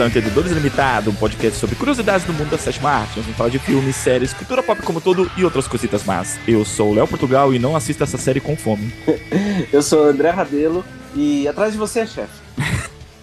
[0.00, 3.16] Ao Entendedores Limitado, um podcast sobre curiosidades do mundo da sétima arte.
[3.16, 6.38] Nós vamos falar de filmes, séries, cultura pop como todo e outras cositas más.
[6.46, 8.92] Eu sou o Léo Portugal e não assisto essa série com fome.
[9.72, 12.42] Eu sou o André Rabelo e atrás de você é chefe.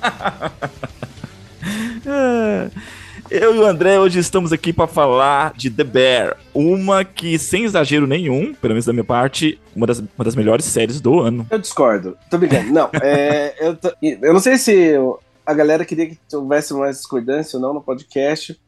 [3.29, 7.63] Eu e o André hoje estamos aqui para falar de The Bear, uma que, sem
[7.63, 11.47] exagero nenhum, pelo menos da minha parte, uma das, uma das melhores séries do ano.
[11.49, 12.71] Eu discordo, tô brincando.
[12.71, 14.95] Não, é, eu, tô, eu não sei se
[15.45, 18.59] a galera queria que houvesse mais discordância ou não no podcast,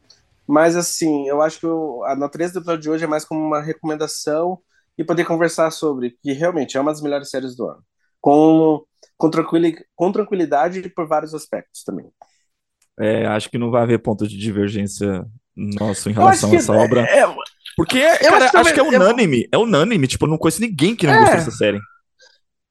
[0.46, 1.66] mas assim, eu acho que
[2.06, 4.58] a natureza do episódio de hoje é mais como uma recomendação
[4.96, 7.82] e poder conversar sobre, que realmente é uma das melhores séries do ano.
[8.20, 8.84] Com,
[9.16, 9.30] com,
[9.94, 12.06] com tranquilidade e por vários aspectos também.
[12.98, 17.02] É, acho que não vai haver ponto de divergência nosso em relação a essa obra.
[17.02, 17.26] É,
[17.76, 19.46] porque, cara, acho, acho que é unânime.
[19.52, 20.06] É unânime.
[20.06, 21.78] Tipo, eu não conheço ninguém que não é, gostou dessa série.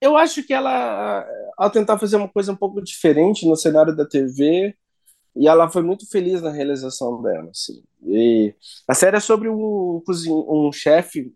[0.05, 1.25] Eu acho que ela,
[1.57, 4.75] ao tentar fazer uma coisa um pouco diferente no cenário da TV,
[5.35, 7.83] e ela foi muito feliz na realização dela, assim.
[8.03, 8.55] E
[8.87, 11.33] a série é sobre um, um chefe,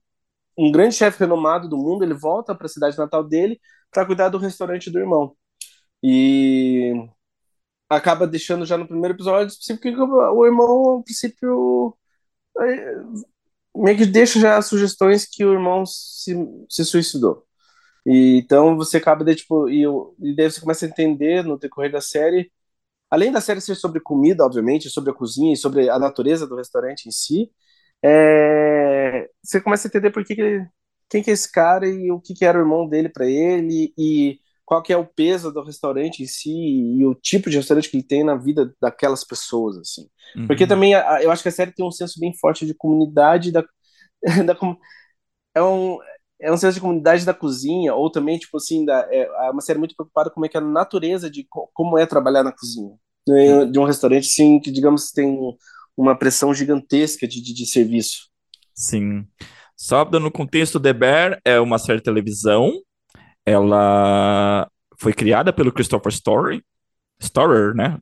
[0.57, 3.59] um grande chefe renomado do mundo, ele volta para a cidade natal dele
[3.91, 5.35] para cuidar do restaurante do irmão.
[6.03, 6.93] E
[7.89, 11.97] acaba deixando já no primeiro episódio, porque o irmão, no princípio,
[12.59, 12.95] é,
[13.75, 16.35] meio que deixa já sugestões que o irmão se,
[16.69, 17.48] se suicidou.
[18.09, 21.91] E, então você acaba de, tipo, e, e daí você começa a entender no decorrer
[21.91, 22.51] da série,
[23.09, 26.55] além da série ser sobre comida, obviamente, sobre a cozinha e sobre a natureza do
[26.55, 27.51] restaurante em si,
[28.03, 30.67] é, você começa a entender por que, que ele,
[31.07, 33.93] quem que é esse cara e o que, que era o irmão dele para ele
[33.95, 37.89] e qual que é o peso do restaurante em si e o tipo de restaurante
[37.91, 40.09] que ele tem na vida daquelas pessoas, assim.
[40.35, 40.47] Uhum.
[40.47, 43.63] Porque também eu acho que a série tem um senso bem forte de comunidade da,
[44.45, 44.55] da
[45.55, 45.97] é um
[46.41, 49.61] é um senso de comunidade da cozinha ou também tipo assim da, é, é uma
[49.61, 52.95] série muito preocupada com é que é a natureza de como é trabalhar na cozinha
[53.27, 55.37] né, de um restaurante sim que digamos tem
[55.97, 58.29] uma pressão gigantesca de, de, de serviço.
[58.73, 59.25] Sim.
[59.75, 62.71] Só dando contexto, The Bear é uma série de televisão
[63.49, 66.63] ela foi criada pelo Christopher Story,
[67.21, 67.97] Storer, né?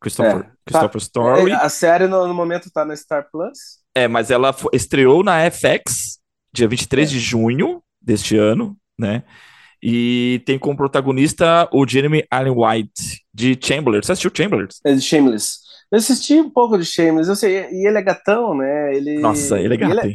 [0.00, 1.50] Christopher, é, Christopher tá, Story.
[1.50, 3.82] É, a série no, no, momento tá na Star Plus.
[3.94, 6.20] É, mas ela estreou na FX
[6.52, 7.12] dia 23 é.
[7.12, 9.22] de junho deste ano, né?
[9.82, 14.00] E tem como protagonista o Jeremy Allen White, de Chamberlain.
[14.00, 14.68] Você assistiu Chamberlain?
[14.84, 15.61] É de Shameless.
[15.92, 18.96] Eu assisti um pouco de Shameless, eu sei, e ele é gatão, né?
[18.96, 20.14] Ele, Nossa, ele é gato, ele é,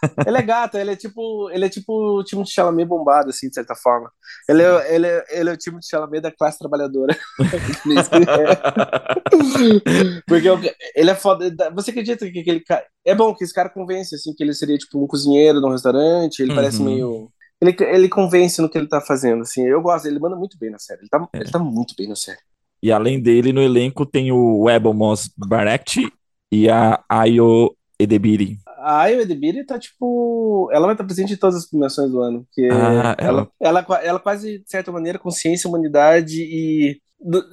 [0.26, 3.50] ele é gato, ele é tipo, ele é tipo o time de Chalamet bombado, assim,
[3.50, 4.10] de certa forma.
[4.48, 7.14] Ele é, ele é, ele é o time de Chalamet da classe trabalhadora.
[10.26, 10.48] Porque
[10.96, 11.54] ele é foda.
[11.74, 12.86] Você acredita que aquele cara.
[13.04, 15.72] É bom que esse cara convence, assim, que ele seria tipo um cozinheiro de um
[15.72, 16.56] restaurante, ele uhum.
[16.56, 17.30] parece meio.
[17.60, 19.66] Ele, ele convence no que ele tá fazendo, assim.
[19.66, 21.00] Eu gosto, ele manda muito bem na série.
[21.00, 21.40] Ele tá, é.
[21.40, 22.38] ele tá muito bem na série.
[22.82, 26.00] E além dele, no elenco tem o Webel Moss Barrett
[26.50, 30.68] e a Ayo Edebiri a Ayo Edebiri tá tipo.
[30.72, 32.44] Ela vai estar presente em todas as premiações do ano.
[32.44, 33.48] Porque ah, ela...
[33.60, 37.00] Ela, ela, ela quase, de certa maneira, consciência, humanidade e.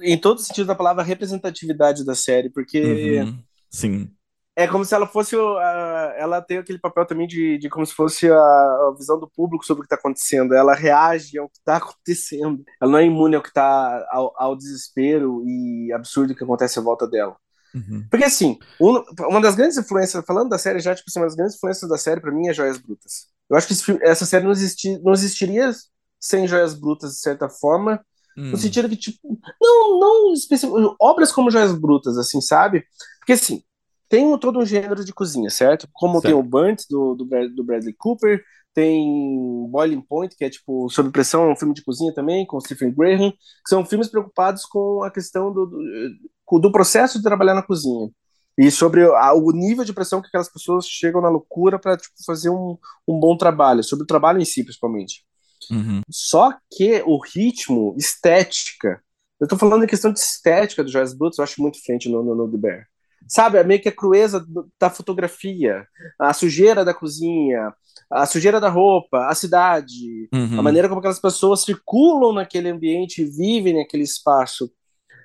[0.02, 3.20] em todo o sentido da palavra, representatividade da série, porque.
[3.20, 3.38] Uhum.
[3.70, 4.10] Sim.
[4.58, 5.36] É como se ela fosse.
[5.36, 9.30] A, ela tem aquele papel também de, de como se fosse a, a visão do
[9.30, 10.52] público sobre o que está acontecendo.
[10.52, 12.64] Ela reage ao que está acontecendo.
[12.82, 16.82] Ela não é imune ao que está ao, ao desespero e absurdo que acontece à
[16.82, 17.36] volta dela.
[17.72, 18.04] Uhum.
[18.10, 21.54] Porque assim, uma das grandes influências, falando da série já, tipo assim, uma das grandes
[21.54, 23.28] influências da série para mim é Joias Brutas.
[23.48, 25.70] Eu acho que essa série não, existi, não existiria
[26.18, 28.04] sem Joias Brutas, de certa forma,
[28.36, 28.56] no hum.
[28.56, 32.84] sentido que, tipo, não, não obras como Joias Brutas, assim, sabe?
[33.20, 33.62] Porque assim,
[34.08, 35.88] tem todo um gênero de cozinha, certo?
[35.92, 36.24] Como certo.
[36.26, 37.24] tem o Burnt, do, do,
[37.54, 38.42] do Bradley Cooper,
[38.74, 42.60] tem Boiling Point, que é tipo Sob Pressão, é um filme de cozinha também, com
[42.60, 47.54] Stephen Graham, que são filmes preocupados com a questão do, do, do processo de trabalhar
[47.54, 48.08] na cozinha.
[48.56, 52.14] E sobre a, o nível de pressão que aquelas pessoas chegam na loucura para tipo,
[52.26, 52.76] fazer um,
[53.06, 55.24] um bom trabalho, sobre o trabalho em si, principalmente.
[55.70, 56.00] Uhum.
[56.10, 59.02] Só que o ritmo, estética,
[59.40, 62.22] eu tô falando em questão de estética do Joyce Brutus, eu acho muito frente no,
[62.22, 62.86] no, no The Bear
[63.28, 64.44] sabe, é meio que a crueza
[64.80, 65.86] da fotografia,
[66.18, 67.72] a sujeira da cozinha,
[68.10, 70.58] a sujeira da roupa, a cidade, uhum.
[70.58, 74.72] a maneira como aquelas pessoas circulam naquele ambiente e vivem naquele espaço.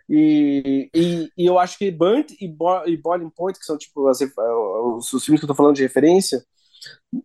[0.09, 4.07] E, e, e eu acho que Burnt e, Bo e Boiling Point, que são tipo
[4.07, 6.43] as, os, os filmes que eu tô falando de referência,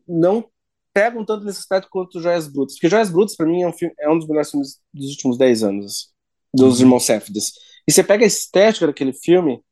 [0.07, 0.49] não
[0.95, 2.75] pegam tanto nesse aspecto quanto Joias Brutas.
[2.75, 5.39] Porque Joias Brutas, para mim, é um, filme, é um dos melhores filmes dos últimos
[5.39, 6.13] 10 anos,
[6.55, 6.87] dos uhum.
[6.87, 7.41] irmãos Safdie.
[7.87, 9.63] E você pega a estética daquele filme,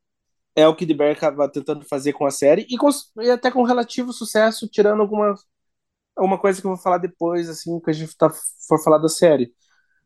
[0.57, 2.89] é o que Bear acaba tentando fazer com a série e, com,
[3.21, 5.35] e, até com relativo sucesso, tirando alguma,
[6.15, 8.27] alguma coisa que eu vou falar depois, assim, que a gente tá,
[8.67, 9.53] for falar da série.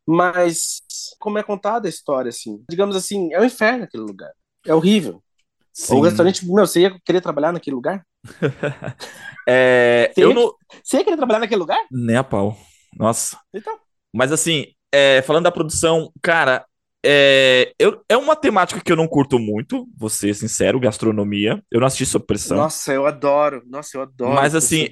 [0.05, 0.81] Mas
[1.17, 2.61] como é contada a história, assim?
[2.69, 4.29] Digamos assim, é o um inferno aquele lugar.
[4.67, 5.23] É horrível.
[5.71, 5.95] Sim.
[5.95, 8.05] O restaurante, meu, você ia querer trabalhar naquele lugar?
[9.47, 10.53] é, você, eu ia, não...
[10.83, 11.79] você ia querer trabalhar naquele lugar?
[11.89, 12.57] Nem a pau.
[12.97, 13.39] Nossa.
[13.53, 13.79] Então.
[14.13, 16.65] Mas assim, é, falando da produção, cara,
[17.03, 21.61] é, eu, é uma temática que eu não curto muito, vou ser sincero, gastronomia.
[21.71, 22.57] Eu não assisti sob pressão.
[22.57, 23.63] Nossa, eu adoro.
[23.67, 24.35] Nossa, eu adoro.
[24.35, 24.87] Mas assim,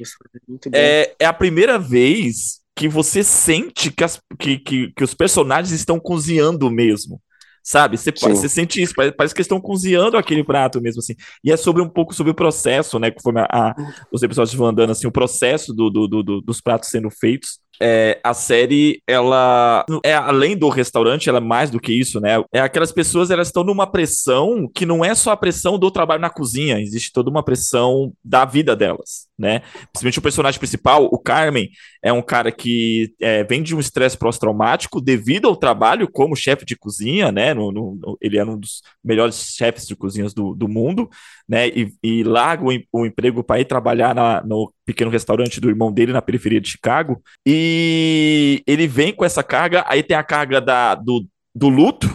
[0.74, 5.72] é, é a primeira vez que você sente que, as, que, que, que os personagens
[5.72, 7.22] estão cozinhando mesmo.
[7.62, 7.98] Sabe?
[7.98, 11.14] Você, você sente isso, parece, parece, que estão cozinhando aquele prato mesmo, assim.
[11.44, 13.12] E é sobre um pouco sobre o processo, né?
[13.12, 13.76] Conforme a, a,
[14.12, 18.20] os episódios vão andando, assim, o processo do, do, do, dos pratos sendo feitos é,
[18.24, 22.44] a série, ela é além do restaurante, ela é mais do que isso, né?
[22.52, 26.22] É aquelas pessoas, elas estão numa pressão que não é só a pressão do trabalho
[26.22, 29.62] na cozinha, existe toda uma pressão da vida delas, né?
[29.94, 31.70] Principalmente o personagem principal, o Carmen,
[32.04, 36.66] é um cara que é, vem de um estresse pós-traumático devido ao trabalho como chefe
[36.66, 37.54] de cozinha, né?
[37.54, 41.10] No, no, ele era um dos melhores chefes de cozinhas do, do mundo,
[41.50, 41.68] né?
[41.70, 45.92] E, e larga o, o emprego para ir trabalhar na, no pequeno restaurante do irmão
[45.92, 47.20] dele na periferia de Chicago.
[47.44, 51.26] E ele vem com essa carga, aí tem a carga da, do,
[51.56, 52.08] do luto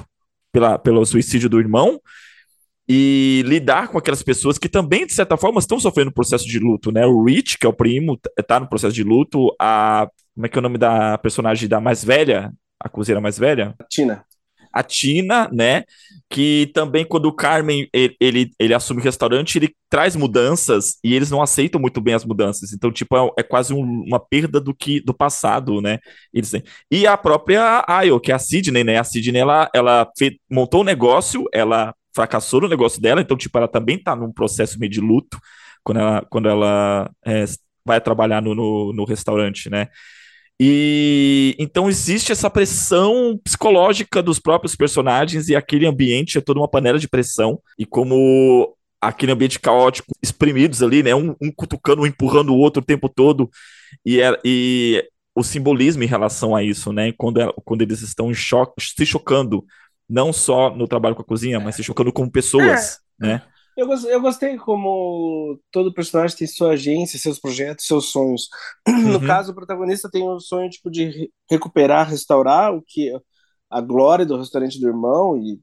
[0.52, 2.00] pela, pelo suicídio do irmão
[2.88, 6.92] e lidar com aquelas pessoas que também, de certa forma, estão sofrendo processo de luto,
[6.92, 7.04] né?
[7.04, 8.16] O Rich, que é o primo,
[8.46, 9.52] tá no processo de luto.
[9.60, 10.08] A.
[10.34, 12.52] Como é que é o nome da personagem da mais velha?
[12.78, 13.74] A cozinheira mais velha?
[13.88, 14.24] Tina
[14.74, 15.84] a Tina, né?
[16.28, 21.14] Que também, quando o Carmen ele, ele, ele, assume o restaurante, ele traz mudanças e
[21.14, 22.72] eles não aceitam muito bem as mudanças.
[22.72, 25.98] Então, tipo, é, é quase um, uma perda do que do passado, né?
[26.32, 26.52] Eles
[26.90, 28.98] E a própria Ayo, que é a Sidney, né?
[28.98, 33.56] A Sidney, ela, ela fez, montou um negócio, ela fracassou no negócio dela, então, tipo,
[33.58, 35.38] ela também tá num processo meio de luto
[35.82, 37.44] quando ela, quando ela é,
[37.84, 39.88] vai trabalhar no, no, no restaurante, né?
[40.60, 46.68] E então existe essa pressão psicológica dos próprios personagens e aquele ambiente é toda uma
[46.68, 47.60] panela de pressão.
[47.78, 51.14] E como aquele ambiente caótico, exprimidos ali, né?
[51.14, 53.50] Um, um cutucando, um empurrando o outro o tempo todo.
[54.04, 55.04] E, é, e
[55.34, 57.12] o simbolismo em relação a isso, né?
[57.12, 59.64] Quando, é, quando eles estão choque, se chocando,
[60.08, 63.26] não só no trabalho com a cozinha, mas se chocando como pessoas, é.
[63.26, 63.42] né?
[63.76, 68.48] Eu, eu gostei como todo personagem tem sua agência, seus projetos, seus sonhos.
[68.88, 69.26] No uhum.
[69.26, 73.12] caso, o protagonista tem o sonho tipo de recuperar, restaurar o que
[73.70, 75.60] a glória do restaurante do irmão e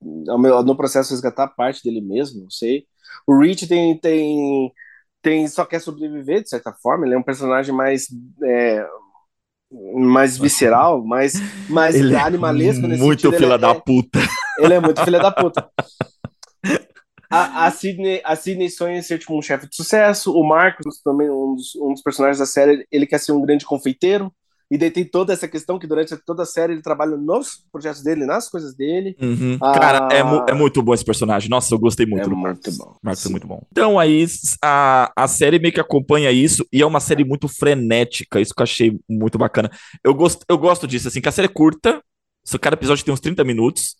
[0.00, 2.84] no processo resgatar parte dele mesmo, não sei.
[3.26, 4.72] O Rich tem tem
[5.20, 7.04] tem só quer sobreviver de certa forma.
[7.04, 8.06] Ele é um personagem mais
[8.44, 8.86] é,
[9.94, 11.34] mais visceral, mais
[11.68, 13.38] mais ele é animalesco é muito sentido.
[13.38, 14.20] filha ele da é, puta.
[14.58, 15.68] Ele é muito filha da puta.
[17.30, 20.32] A, a, Sidney, a Sidney sonha em ser tipo, um chefe de sucesso.
[20.32, 23.66] O Marcos, também um dos, um dos personagens da série, ele quer ser um grande
[23.66, 24.32] confeiteiro.
[24.70, 28.02] E daí tem toda essa questão que durante toda a série ele trabalha nos projetos
[28.02, 29.16] dele, nas coisas dele.
[29.20, 29.56] Uhum.
[29.62, 31.48] Ah, Cara, é, mu é, muito bom esse personagem.
[31.48, 32.76] Nossa, eu gostei muito é do Marcos.
[32.76, 32.96] Muito bom.
[33.02, 33.62] Marcos é muito bom.
[33.72, 34.26] Então aí
[34.62, 38.40] a, a série meio que acompanha isso e é uma série muito frenética.
[38.40, 39.70] Isso que eu achei muito bacana.
[40.04, 42.02] Eu gosto, eu gosto disso, assim, que a série é curta.
[42.60, 43.96] Cada episódio tem uns 30 minutos.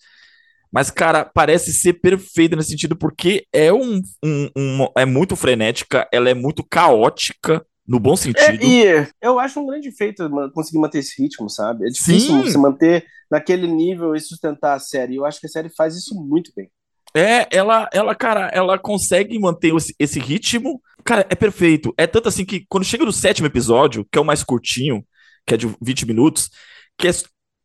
[0.73, 6.07] Mas, cara, parece ser perfeita nesse sentido, porque é um, um, um, é muito frenética,
[6.13, 8.63] ela é muito caótica, no bom sentido.
[8.63, 11.87] É, e eu acho um grande feito conseguir manter esse ritmo, sabe?
[11.87, 12.43] É difícil Sim.
[12.43, 15.17] você manter naquele nível e sustentar a série.
[15.17, 16.71] Eu acho que a série faz isso muito bem.
[17.15, 20.83] É, ela, ela, cara, ela consegue manter esse, esse ritmo.
[21.03, 21.95] Cara, é perfeito.
[21.97, 25.03] É tanto assim que quando chega no sétimo episódio, que é o mais curtinho,
[25.47, 26.51] que é de 20 minutos,
[26.99, 27.11] que é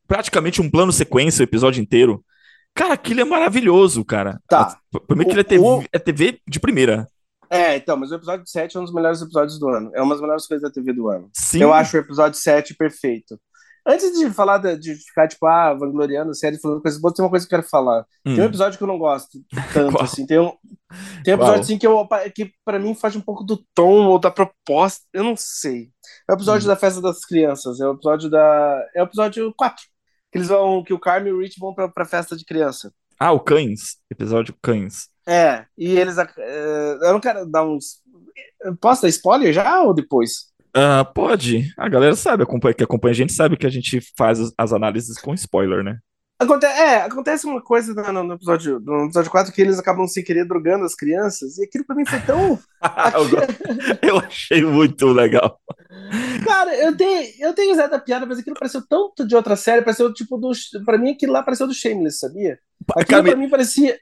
[0.08, 2.24] praticamente um plano sequência o episódio inteiro.
[2.76, 4.40] Cara, aquilo é maravilhoso, cara.
[4.48, 4.78] Tá.
[5.08, 5.84] Pra mim, aquilo é TV, o...
[5.92, 7.08] é TV de primeira.
[7.50, 9.92] É, então, mas o episódio 7 é um dos melhores episódios do ano.
[9.94, 11.30] É uma das melhores coisas da TV do ano.
[11.34, 11.62] Sim.
[11.62, 13.40] Eu acho o episódio 7 perfeito.
[13.86, 17.24] Antes de falar de, de ficar, tipo, ah, vangloriando a série, falando coisas boas, tem
[17.24, 18.06] uma coisa que eu quero falar.
[18.26, 18.34] Hum.
[18.34, 19.40] Tem um episódio que eu não gosto
[19.74, 20.26] tanto, assim.
[20.26, 20.54] Tem um,
[21.24, 24.18] tem um episódio, assim, que, eu, que pra mim faz um pouco do tom ou
[24.18, 25.06] da proposta.
[25.14, 25.90] Eu não sei.
[26.28, 26.70] É o episódio hum.
[26.70, 27.80] da festa das crianças.
[27.82, 28.88] É o episódio da.
[28.96, 29.84] É o episódio 4
[30.34, 32.92] que eles vão, que o Carmen e o Rich vão pra, pra festa de criança.
[33.20, 35.08] Ah, o Cães, episódio Cães.
[35.28, 36.18] É, e eles.
[36.18, 38.02] Uh, eu não quero dar uns.
[38.82, 40.52] Posso dar spoiler já ou depois?
[40.76, 41.72] Uh, pode.
[41.78, 42.44] A galera sabe,
[42.76, 46.00] que acompanha a gente sabe que a gente faz as análises com spoiler, né?
[46.40, 50.24] Aconte é, acontece uma coisa no, no, episódio, no episódio 4 que eles acabam sem
[50.24, 52.60] querer drogando as crianças, e aquilo pra mim foi tão.
[54.02, 55.60] eu achei muito legal.
[56.44, 59.82] Cara, eu tenho, eu tenho usado a piada, mas aquilo pareceu tanto de outra série,
[59.82, 60.52] pareceu tipo do.
[60.86, 62.60] Pra mim, aquilo lá pareceu do Shameless, sabia?
[62.96, 63.98] Aquilo Cara, pra mim parecia.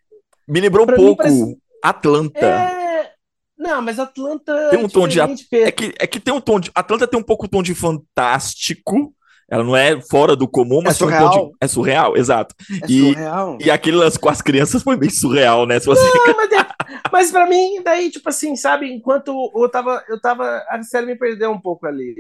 [0.48, 1.56] Me lembrou um pouco parecia...
[1.84, 2.46] Atlanta.
[2.46, 3.12] É...
[3.58, 4.70] Não, mas Atlanta.
[4.72, 5.20] Tem um tom de.
[5.20, 6.72] É que, é que tem um tom de.
[6.74, 9.14] Atlanta tem um pouco o tom de fantástico
[9.52, 11.50] Ela não é fora do comum, mas é surreal.
[11.50, 11.52] De...
[11.60, 12.56] é surreal, exato.
[12.82, 13.58] É e, surreal.
[13.60, 15.78] E aquele lance com as crianças foi meio surreal, né?
[15.78, 16.02] Se você...
[16.02, 16.68] Não, mas, é...
[17.12, 21.18] mas pra mim, daí, tipo assim, sabe, enquanto eu tava, eu tava, a série me
[21.18, 22.16] perdeu um pouco ali.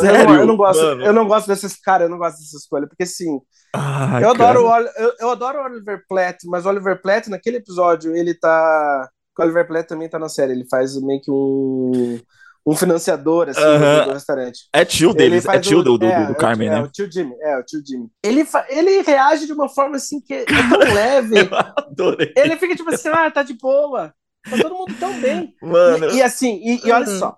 [0.00, 0.22] Sério?
[0.22, 1.04] Eu não, eu não gosto, Mano.
[1.04, 3.40] eu não gosto desses, cara, eu não gosto dessa escolha, porque assim,
[3.74, 7.58] ah, eu, adoro o, eu, eu adoro o Oliver Platt, mas o Oliver Platt, naquele
[7.58, 9.08] episódio, ele tá,
[9.38, 12.18] o Oliver Platt também tá na série, ele faz meio que um
[12.66, 14.04] um financiador, assim, uh -huh.
[14.06, 14.68] do, restaurante.
[14.72, 16.78] É tio deles, é tio do, do, é, do, Carmen, é, né?
[16.78, 18.08] É, o tio Jimmy, é, o tio Jimmy.
[18.22, 21.40] Ele, ele reage de uma forma, assim, que é tão leve.
[21.40, 22.32] Eu adorei.
[22.36, 24.14] Ele fica tipo assim, ah, tá de boa.
[24.48, 25.54] Tá todo mundo tão bem.
[25.60, 26.10] Mano.
[26.10, 27.18] E, e assim, e, e olha uhum.
[27.18, 27.36] só,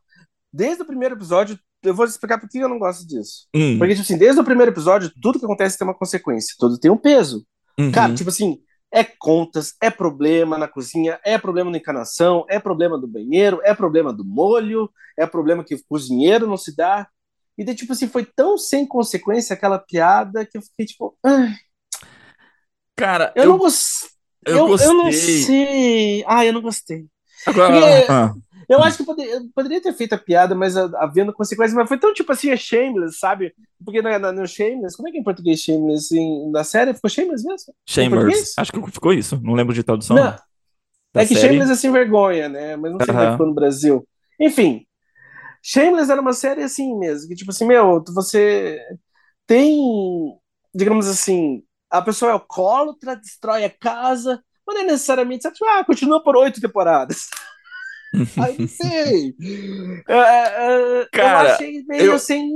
[0.53, 3.47] desde o primeiro episódio, eu vou explicar por que eu não gosto disso.
[3.55, 3.79] Hum.
[3.79, 6.91] Porque, tipo assim, desde o primeiro episódio, tudo que acontece tem uma consequência, tudo tem
[6.91, 7.45] um peso.
[7.79, 7.91] Uhum.
[7.91, 8.59] Cara, tipo assim,
[8.95, 13.75] é contas, é problema na cozinha, é problema na encanação, é problema do banheiro, é
[13.75, 17.09] problema do molho, é problema que o cozinheiro não se dá.
[17.59, 21.19] E daí, tipo assim, foi tão sem consequência aquela piada que eu fiquei tipo.
[21.25, 21.55] Ai.
[22.95, 24.11] Cara, eu, eu não gostei.
[24.47, 26.25] Eu, eu, eu, não sei.
[26.29, 27.07] Ah, eu não gostei.
[27.47, 28.35] Agora, Porque, ah.
[28.69, 32.13] Eu acho que poderia, poderia ter feito a piada, mas havendo consequências, mas foi tão
[32.13, 33.55] tipo assim, é shameless, sabe?
[33.85, 36.17] Porque na, na, no Shameless, como é que é em português Shameless?
[36.17, 37.75] Em, na série ficou Shameless mesmo?
[37.87, 38.55] Shameless.
[38.57, 40.17] Acho que ficou isso, não lembro de tradução.
[40.17, 40.37] Não.
[41.15, 41.49] É que série.
[41.49, 42.77] Shameless é sem vergonha, né?
[42.77, 43.21] Mas não sei uh -huh.
[43.21, 44.09] como é ficou no Brasil.
[44.41, 44.87] Enfim,
[45.63, 48.79] Shameless era uma série assim mesmo, que tipo assim, meu, você
[49.47, 50.39] tem,
[50.75, 55.69] digamos assim, a pessoa é alcoólatra, destrói a casa, mas não é necessariamente, sabe, tipo,
[55.71, 57.29] ah, continua por oito temporadas.
[58.41, 59.35] Aí sei.
[60.09, 62.15] É, é, Cara, eu achei meio eu...
[62.15, 62.51] assim.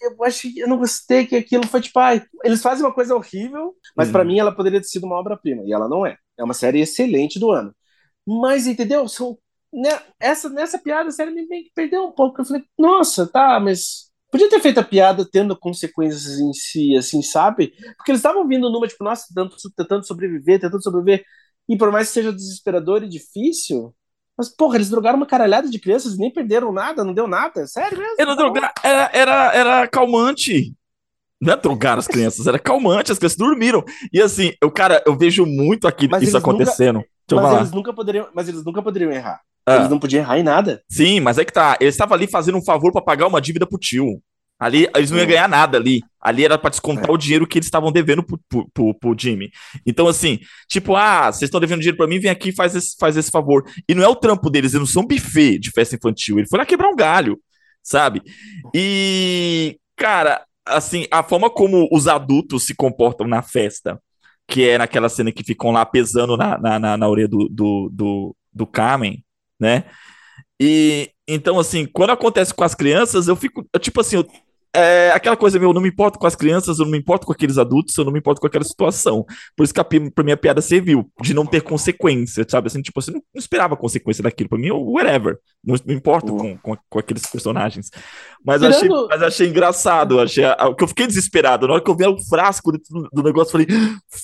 [0.00, 3.74] Eu achei, eu não gostei que aquilo foi tipo, ai, eles fazem uma coisa horrível,
[3.96, 4.12] mas hum.
[4.12, 6.16] para mim ela poderia ter sido uma obra-prima, e ela não é.
[6.36, 7.74] É uma série excelente do ano.
[8.26, 9.08] Mas, entendeu?
[9.08, 9.38] São,
[9.72, 12.40] né, essa, nessa piada, a série me perdeu um pouco.
[12.40, 17.22] Eu falei, nossa, tá, mas podia ter feito a piada tendo consequências em si, assim,
[17.22, 17.72] sabe?
[17.96, 21.24] Porque eles estavam vindo numa, tipo, nossa, tentando, tentando sobreviver, tentando sobreviver.
[21.68, 23.94] E por mais que seja desesperador e difícil,
[24.38, 27.66] mas, porra, eles drogaram uma caralhada de crianças e nem perderam nada, não deu nada.
[27.66, 28.14] Sério mesmo?
[28.20, 30.72] Era, drogar, era, era, era calmante.
[31.40, 33.84] Não é drogar as crianças, era calmante, as crianças dormiram.
[34.12, 37.02] E assim, eu, cara, eu vejo muito aqui mas isso acontecendo.
[37.28, 39.40] Nunca, mas, eles nunca poderiam, mas eles nunca poderiam errar.
[39.66, 39.76] Ah.
[39.76, 40.82] Eles não podiam errar em nada.
[40.88, 41.76] Sim, mas é que tá.
[41.80, 44.22] Eles estavam ali fazendo um favor para pagar uma dívida pro tio.
[44.58, 46.02] Ali eles não iam ganhar nada ali.
[46.20, 47.12] Ali era para descontar é.
[47.12, 49.50] o dinheiro que eles estavam devendo pro, pro, pro, Jimmy.
[49.86, 52.96] Então, assim, tipo, ah, vocês estão devendo dinheiro para mim, vem aqui e faz esse,
[52.98, 53.64] faz esse favor.
[53.88, 56.38] E não é o trampo deles, eles não são buffet de festa infantil.
[56.38, 57.38] Ele foi lá quebrar um galho,
[57.82, 58.20] sabe?
[58.74, 64.00] E, cara, assim, a forma como os adultos se comportam na festa,
[64.48, 67.90] que é naquela cena que ficam lá pesando na, na, na, na orelha do, do,
[67.92, 69.22] do, do Carmen,
[69.60, 69.84] né?
[70.60, 74.26] E então, assim, quando acontece com as crianças, eu fico, eu, tipo assim, eu,
[74.74, 77.26] é aquela coisa, meu, eu não me importo com as crianças, eu não me importo
[77.26, 79.24] com aqueles adultos, eu não me importo com aquela situação.
[79.56, 82.66] Por isso que a, pra mim a piada serviu, de não ter consequência, sabe?
[82.66, 84.48] Assim, tipo, você não, não esperava consequência daquilo.
[84.48, 85.38] Pra mim, whatever.
[85.64, 87.90] Não, não importo com, com, com, aqueles personagens.
[88.44, 88.74] Mas, Tirando...
[88.74, 90.44] achei, mas achei engraçado, achei.
[90.76, 91.66] Que eu fiquei desesperado.
[91.66, 93.66] Na hora que eu vi o frasco do, do negócio, eu falei,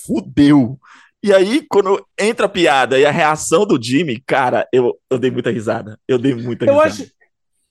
[0.07, 0.79] fudeu.
[1.23, 5.31] E aí, quando entra a piada e a reação do Jimmy, cara, eu, eu dei
[5.31, 5.99] muita risada.
[6.07, 6.79] Eu dei muita risada.
[6.79, 7.11] Eu acho,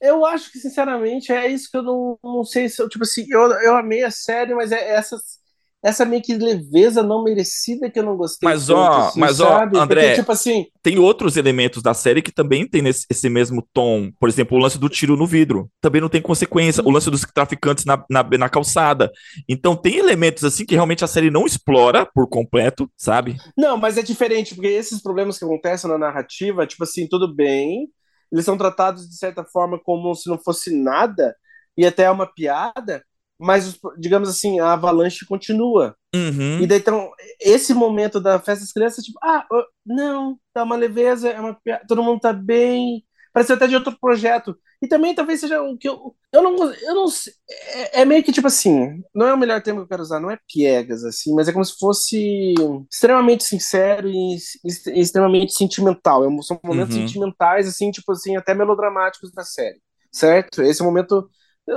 [0.04, 3.26] eu acho que, sinceramente, é isso que eu não, não sei se eu, tipo assim,
[3.30, 5.42] eu, eu amei a série, mas é essas
[5.84, 8.48] essa meio que leveza não merecida que eu não gostei.
[8.48, 9.78] Mas tanto, ó, assim, mas sabe?
[9.78, 13.30] ó, André, Porque, tipo assim, tem outros elementos da série que também tem nesse, esse
[13.30, 14.10] mesmo tom.
[14.18, 16.82] Por exemplo, o lance do tiro no vidro também não tem consequência.
[16.86, 19.12] O lance dos traficantes na, na, na calçada.
[19.48, 23.36] Então tem elementos assim que realmente a série não explora por completo, sabe?
[23.58, 27.90] Não, mas é diferente porque esses problemas que acontecem na narrativa, tipo assim, tudo bem,
[28.34, 31.36] eles são tratados de certa forma como se não fosse nada
[31.78, 33.04] e até é uma piada
[33.44, 35.96] mas, digamos assim, a avalanche continua.
[36.16, 36.62] Uhum.
[36.62, 37.12] E daí, então,
[37.42, 39.46] esse momento da festa das crianças, tipo, ah,
[39.86, 44.58] não, tá uma leveza, é uma, todo mundo tá bem, parece até de outro projeto.
[44.84, 46.14] E também talvez seja o que eu.
[46.30, 46.74] Eu não.
[46.74, 47.06] Eu não
[47.50, 49.02] é, é, meio que tipo assim.
[49.16, 51.54] Não é o melhor termo que eu quero usar, não é piegas, assim, mas é
[51.54, 52.54] como se fosse
[52.92, 54.36] extremamente sincero e,
[54.66, 56.26] e extremamente sentimental.
[56.26, 57.08] É são momentos uhum.
[57.08, 59.82] sentimentais, assim, tipo assim, até melodramáticos da série.
[60.12, 60.62] Certo?
[60.62, 61.30] Esse é momento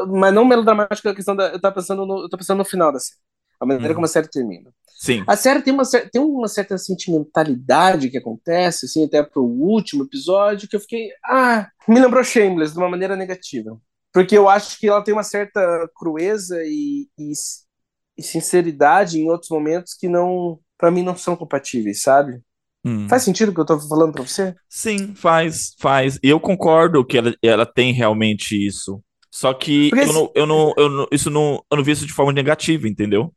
[0.09, 1.49] mas não melodramático, a questão da.
[1.49, 3.21] Eu pensando no, eu tô pensando no final da série.
[3.61, 3.97] A maneira hum.
[3.97, 4.71] como a série termina.
[4.99, 5.23] Sim.
[5.27, 10.69] A série tem uma, tem uma certa sentimentalidade que acontece, assim, até pro último episódio,
[10.69, 11.11] que eu fiquei.
[11.25, 13.79] Ah, me lembrou Shameless de uma maneira negativa.
[14.13, 15.61] Porque eu acho que ela tem uma certa
[15.95, 17.33] crueza e, e,
[18.17, 20.59] e sinceridade em outros momentos que não.
[20.79, 22.41] para mim não são compatíveis, sabe?
[22.83, 23.07] Hum.
[23.09, 24.55] Faz sentido o que eu tô falando pra você?
[24.69, 26.19] Sim, faz, faz.
[26.23, 29.03] Eu concordo que ela, ela tem realmente isso.
[29.31, 32.13] Só que eu não, eu não, eu não, isso não, eu não vi isso de
[32.15, 33.35] forma negativa, entendeu?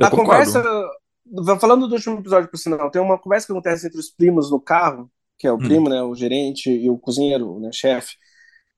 [0.00, 0.52] Eu a concordo.
[0.52, 4.50] conversa, falando do último episódio, por sinal, tem uma conversa que acontece entre os primos
[4.50, 5.58] no carro, que é o hum.
[5.58, 8.16] primo, né, o gerente e o cozinheiro, né, chefe.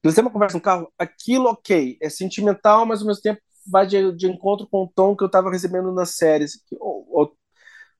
[0.02, 3.86] Eles têm uma conversa no carro, aquilo, ok, é sentimental, mas ao mesmo tempo vai
[3.86, 7.32] de, de encontro com o tom que eu tava recebendo nas séries, ou, ou,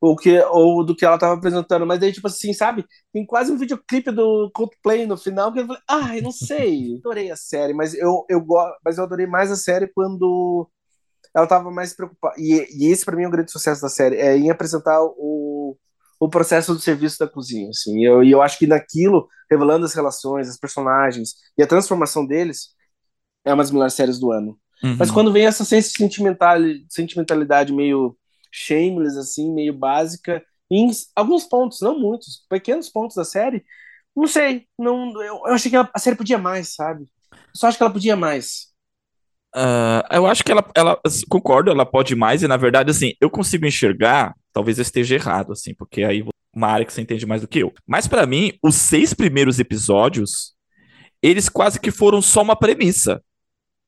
[0.01, 3.53] ou, que, ou do que ela tava apresentando, mas daí, tipo assim, sabe, tem quase
[3.53, 7.37] um videoclipe do Coldplay no final, que eu falei, ai, ah, não sei, adorei a
[7.37, 8.45] série, mas eu, eu,
[8.85, 10.69] mas eu adorei mais a série quando
[11.35, 14.17] ela tava mais preocupada, e, e esse para mim é o grande sucesso da série,
[14.17, 15.77] é em apresentar o
[16.23, 19.85] o processo do serviço da cozinha, assim, e eu, e eu acho que naquilo, revelando
[19.85, 22.69] as relações, as personagens e a transformação deles,
[23.45, 24.57] é uma das melhores séries do ano.
[24.85, 24.97] Uhum.
[25.01, 26.59] Mas quando vem essa sentimental,
[26.89, 28.17] sentimentalidade meio
[28.53, 33.65] shameless, assim, meio básica, em alguns pontos, não muitos, pequenos pontos da série,
[34.15, 37.03] não sei, não, eu, eu achei que a série podia mais, sabe?
[37.33, 38.72] Eu só acho que ela podia mais.
[39.55, 43.29] Uh, eu acho que ela, ela concordo, ela pode mais, e na verdade, assim, eu
[43.29, 47.41] consigo enxergar Talvez eu esteja errado, assim, porque aí uma área que você entende mais
[47.41, 47.73] do que eu.
[47.87, 50.55] Mas para mim, os seis primeiros episódios,
[51.23, 53.23] eles quase que foram só uma premissa,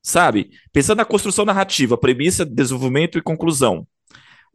[0.02, 0.50] sabe?
[0.72, 3.86] Pensando na construção narrativa, premissa, desenvolvimento e conclusão.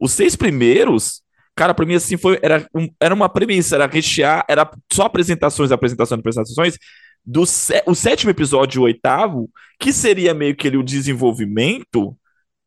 [0.00, 1.22] Os seis primeiros,
[1.54, 5.70] cara, pra mim, assim, foi, era, um, era uma premissa, era rechear, era só apresentações,
[5.70, 6.76] apresentações, apresentações,
[7.24, 12.16] do o sétimo episódio e o oitavo, que seria meio que ele, o desenvolvimento,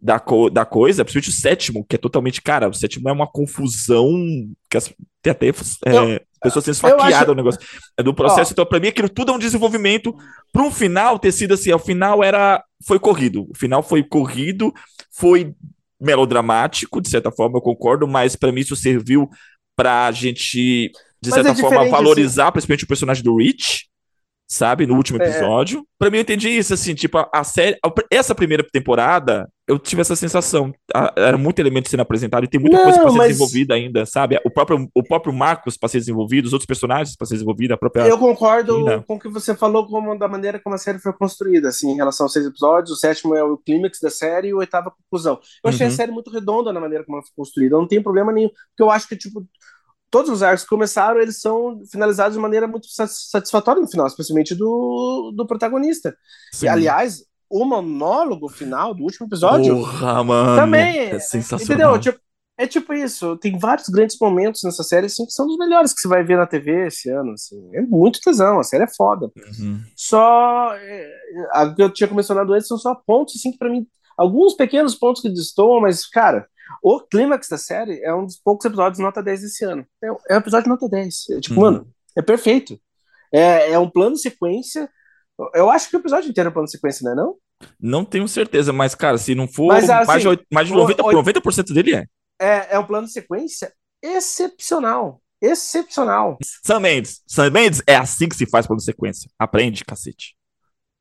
[0.04, 3.26] da, co da coisa, principalmente o sétimo, que é totalmente, cara, o sétimo é uma
[3.26, 4.12] confusão
[4.70, 7.32] que as, tem até é, pessoas sendo esfaqueadas acho...
[7.32, 7.62] o negócio.
[7.98, 8.54] É do processo, oh.
[8.54, 10.14] então pra mim aquilo tudo é um desenvolvimento
[10.52, 14.74] para um final ter sido assim, o final era, foi corrido, o final foi corrido,
[15.10, 15.56] foi
[16.02, 19.30] melodramático, de certa forma eu concordo, mas para mim isso serviu
[19.74, 22.52] pra gente, de certa é forma, valorizar assim...
[22.52, 23.86] principalmente o personagem do Rich,
[24.48, 24.86] sabe?
[24.86, 25.28] No último é.
[25.28, 25.80] episódio.
[25.80, 25.84] É.
[25.98, 27.78] Pra mim, eu entendi isso, assim, tipo, a, a série.
[27.84, 30.74] A, essa primeira temporada, eu tive essa sensação.
[30.94, 33.28] A, era muito elemento sendo apresentado e tem muita Não, coisa pra ser mas...
[33.30, 34.40] desenvolvida ainda, sabe?
[34.46, 37.78] O próprio, o próprio Marcos pra ser desenvolvido, os outros personagens pra ser desenvolvido, a
[37.78, 38.08] própria.
[38.08, 41.70] Eu concordo com o que você falou, como da maneira como a série foi construída,
[41.70, 42.92] assim, em relação aos seis episódios.
[42.92, 45.40] O sétimo é o clímax da série e o oitavo é a conclusão.
[45.64, 45.94] Eu achei uhum.
[45.94, 47.76] a série muito redonda na maneira como ela foi construída.
[47.76, 49.46] Eu não tem problema nenhum, porque eu acho que, tipo
[50.14, 54.54] todos os arcos que começaram, eles são finalizados de maneira muito satisfatória no final, especialmente
[54.54, 56.16] do, do protagonista.
[56.52, 56.68] Sim.
[56.68, 61.96] E, aliás, o monólogo final do último episódio Porra, mano, também é, é sensacional.
[61.96, 62.00] Entendeu?
[62.00, 62.20] Tipo,
[62.60, 66.02] é tipo isso, tem vários grandes momentos nessa série assim, que são os melhores que
[66.02, 67.32] você vai ver na TV esse ano.
[67.32, 67.58] Assim.
[67.74, 69.32] É muito tesão, a série é foda.
[69.60, 69.82] Uhum.
[69.96, 70.76] Só.
[70.76, 71.12] É,
[71.54, 73.88] a que eu tinha mencionado antes são só pontos, assim, que pra mim.
[74.16, 76.48] Alguns pequenos pontos que destoam, mas, cara,
[76.82, 79.86] o clímax da série é um dos poucos episódios nota 10 desse ano.
[80.04, 81.30] É, é um episódio nota 10.
[81.32, 81.62] É, tipo, uhum.
[81.62, 82.80] mano, é perfeito.
[83.32, 84.90] É, é um plano sequência.
[85.54, 87.36] Eu acho que o episódio inteiro é um plano sequência, não é não?
[87.80, 91.14] Não tenho certeza, mas, cara, se não for mas, assim, mais, de, mais de 90%,
[91.14, 92.06] 90 dele é.
[92.40, 92.76] é.
[92.76, 95.22] É um plano sequência excepcional.
[95.42, 96.38] Excepcional.
[96.64, 97.22] Sam Mendes.
[97.28, 99.30] Sam Mendes é assim que se faz plano sequência.
[99.38, 100.36] Aprende, cacete.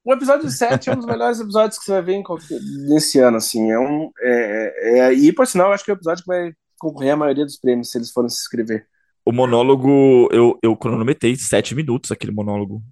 [0.04, 2.58] O episódio 7 é um dos melhores episódios que você vai ver em qualquer...
[2.88, 3.70] nesse ano, assim.
[3.70, 7.12] É um, é, é, e, por sinal, acho que é o episódio que vai concorrer
[7.12, 8.86] à maioria dos prêmios, se eles forem se inscrever.
[9.24, 12.82] O monólogo, eu, eu cronometrei sete minutos, aquele monólogo.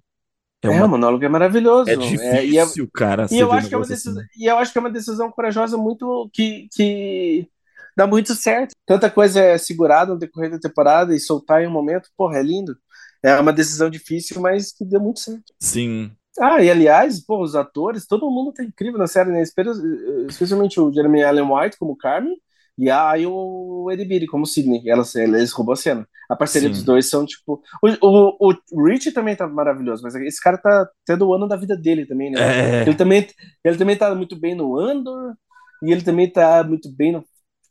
[0.63, 0.77] É, uma...
[0.77, 1.89] é, o monólogo é maravilhoso.
[1.89, 3.25] É difícil, é, e é, cara.
[3.29, 4.29] E eu, acho que é uma decisão, assim.
[4.37, 7.49] e eu acho que é uma decisão corajosa muito que, que
[7.97, 8.71] dá muito certo.
[8.85, 12.43] Tanta coisa é segurada no decorrer da temporada e soltar em um momento, porra, é
[12.43, 12.77] lindo.
[13.21, 15.43] É uma decisão difícil, mas que deu muito certo.
[15.59, 19.41] Sim, ah, e aliás, pô, os atores, todo mundo tá incrível na série, né?
[19.41, 22.35] Especialmente o Jeremy Allen White como Carmen
[22.77, 24.81] e aí o Eddie Beatty como Sidney.
[24.89, 26.07] Elas, eles roubou a cena.
[26.29, 26.73] A parceria Sim.
[26.73, 27.61] dos dois são tipo.
[27.83, 31.57] O, o, o Rich também tá maravilhoso, mas esse cara tá tendo o ano da
[31.57, 32.39] vida dele também, né?
[32.39, 32.81] É.
[32.83, 33.27] Ele, também,
[33.63, 35.35] ele também tá muito bem no Andor
[35.83, 37.23] e ele também tá muito bem no.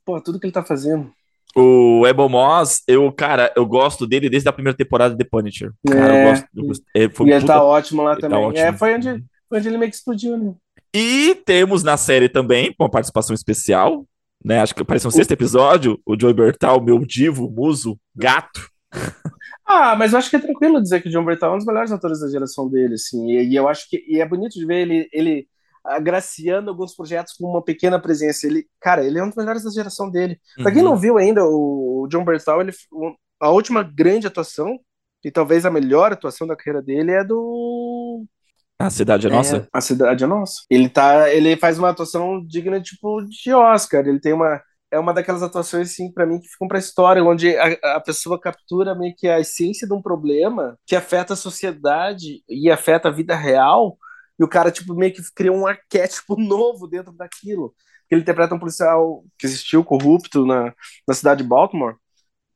[0.05, 1.11] Pô, tudo que ele tá fazendo.
[1.57, 5.73] O Ebon Moss, eu, cara, eu gosto dele desde a primeira temporada de The Punisher.
[5.87, 6.47] Cara, é, eu gosto.
[6.55, 8.39] Eu gosto é, e ele tá ótimo lá tá também.
[8.39, 8.67] Tá ótimo.
[8.67, 10.55] É, foi onde, foi onde ele meio que explodiu, né?
[10.95, 14.05] E temos na série também, com uma participação especial,
[14.45, 14.61] né?
[14.61, 18.69] Acho que apareceu no sexto episódio, o Joey Bertal, meu divo, muso, gato.
[19.73, 21.67] Ah, mas eu acho que é tranquilo dizer que o John Bertal é um dos
[21.67, 23.31] melhores atores da geração dele, assim.
[23.31, 25.47] E, e eu acho que e é bonito de ver ele, ele
[25.85, 28.47] agraciando alguns projetos com uma pequena presença.
[28.47, 30.39] Ele, cara, ele é um dos melhores da geração dele.
[30.59, 30.65] Uhum.
[30.65, 32.73] Pra quem não viu ainda, o John Bertal, ele,
[33.41, 34.79] a última grande atuação,
[35.25, 38.25] e talvez a melhor atuação da carreira dele, é do.
[38.79, 39.69] A Cidade é Nossa?
[39.73, 40.63] a Cidade é Nossa.
[40.71, 44.07] Ele, tá, ele faz uma atuação digna, tipo, de Oscar.
[44.07, 44.61] Ele tem uma.
[44.93, 48.41] É uma daquelas atuações, assim, para mim, que ficam pra história, onde a, a pessoa
[48.41, 53.13] captura meio que a essência de um problema que afeta a sociedade e afeta a
[53.13, 53.97] vida real
[54.41, 57.75] e o cara, tipo, meio que criou um arquétipo novo dentro daquilo.
[58.11, 60.75] Ele interpreta um policial que existiu corrupto na,
[61.07, 61.95] na cidade de Baltimore.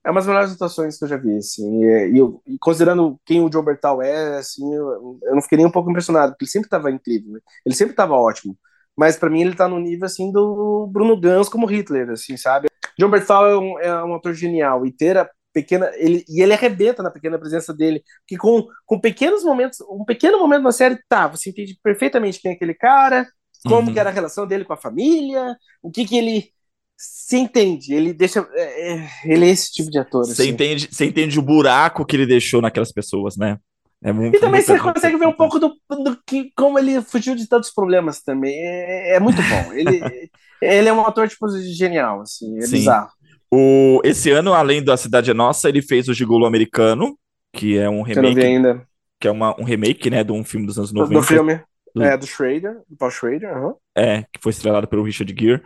[0.02, 1.84] É uma das melhores atuações que eu já vi, assim.
[1.84, 5.66] E, e, e considerando quem o John Bertal é, assim, eu, eu, não fiquei nem
[5.66, 7.34] um pouco impressionado, porque ele sempre estava incrível.
[7.34, 7.40] Né?
[7.66, 8.56] Ele sempre estava ótimo.
[8.96, 12.68] Mas para mim ele tá no nível, assim, do Bruno Gans como Hitler, assim, sabe?
[12.98, 14.86] John Bertal é um, é um ator genial.
[14.86, 19.00] E ter a pequena ele e ele arrebenta na pequena presença dele que com, com
[19.00, 23.26] pequenos momentos um pequeno momento na série tá você entende perfeitamente quem é aquele cara
[23.62, 23.94] como uhum.
[23.94, 26.50] que era a relação dele com a família o que que ele
[26.98, 30.50] se entende ele deixa é, é ele é esse tipo de ator você assim.
[30.50, 33.58] entende você entende o buraco que ele deixou naquelas pessoas né
[34.02, 37.34] é muito, e também você consegue ver um pouco do, do, que como ele fugiu
[37.34, 42.20] de tantos problemas também é, é muito bom ele ele é um ator tipo genial
[42.20, 42.72] assim é Sim.
[42.78, 43.10] bizarro
[43.54, 47.16] o, esse ano, além da Cidade é Nossa, ele fez o Gigolo Americano,
[47.52, 48.40] que é um remake.
[48.40, 48.84] ainda.
[49.20, 51.14] Que é uma, um remake, né, de um filme dos anos 90.
[51.14, 51.60] Do filme.
[51.94, 52.02] Do...
[52.02, 53.56] É, do Schrader, do Paul Schrader.
[53.56, 53.74] Uhum.
[53.96, 55.62] É, que foi estrelado pelo Richard Gere.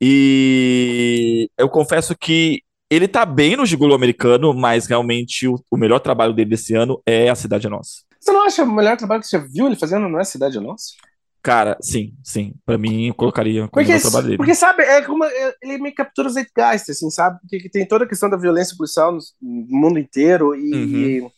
[0.00, 6.00] E eu confesso que ele tá bem no Gigolo Americano, mas realmente o, o melhor
[6.00, 8.02] trabalho dele desse ano é A Cidade é Nossa.
[8.18, 10.60] Você não acha o melhor trabalho que você viu ele fazendo não é Cidade é
[10.60, 10.94] Nossa?
[11.42, 12.54] Cara, sim, sim.
[12.66, 14.36] Pra mim, eu colocaria como porque, trabalho dele.
[14.36, 17.38] Porque, sabe, é como é, ele me captura o Zeitgeist, assim, sabe?
[17.40, 21.30] Porque tem toda a questão da violência policial no, mundo inteiro e, uhum.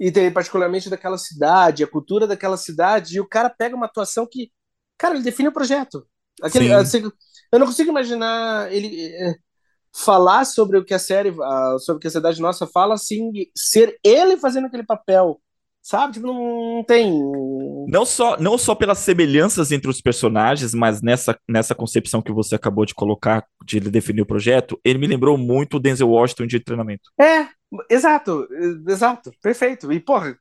[0.00, 3.86] e, e tem particularmente daquela cidade, a cultura daquela cidade, e o cara pega uma
[3.86, 4.50] atuação que,
[4.98, 6.04] cara, ele define o projeto.
[6.42, 7.08] Aquele, assim,
[7.52, 9.36] eu não consigo imaginar ele é,
[9.94, 11.32] falar sobre o que a série,
[11.78, 15.40] sobre o que a cidade nossa fala, assim, ser ele fazendo aquele papel
[15.84, 16.14] Sabe?
[16.14, 17.12] Tipo, não, tem.
[17.86, 22.54] Não só, não só pelas semelhanças entre os personagens, mas nessa, nessa concepção que você
[22.54, 26.46] acabou de colocar, de ele definir o projeto, ele me lembrou muito o Denzel Washington
[26.46, 27.10] de treinamento.
[27.20, 27.46] É,
[27.90, 28.48] exato,
[28.88, 29.92] exato, perfeito.
[29.92, 30.34] E, porra,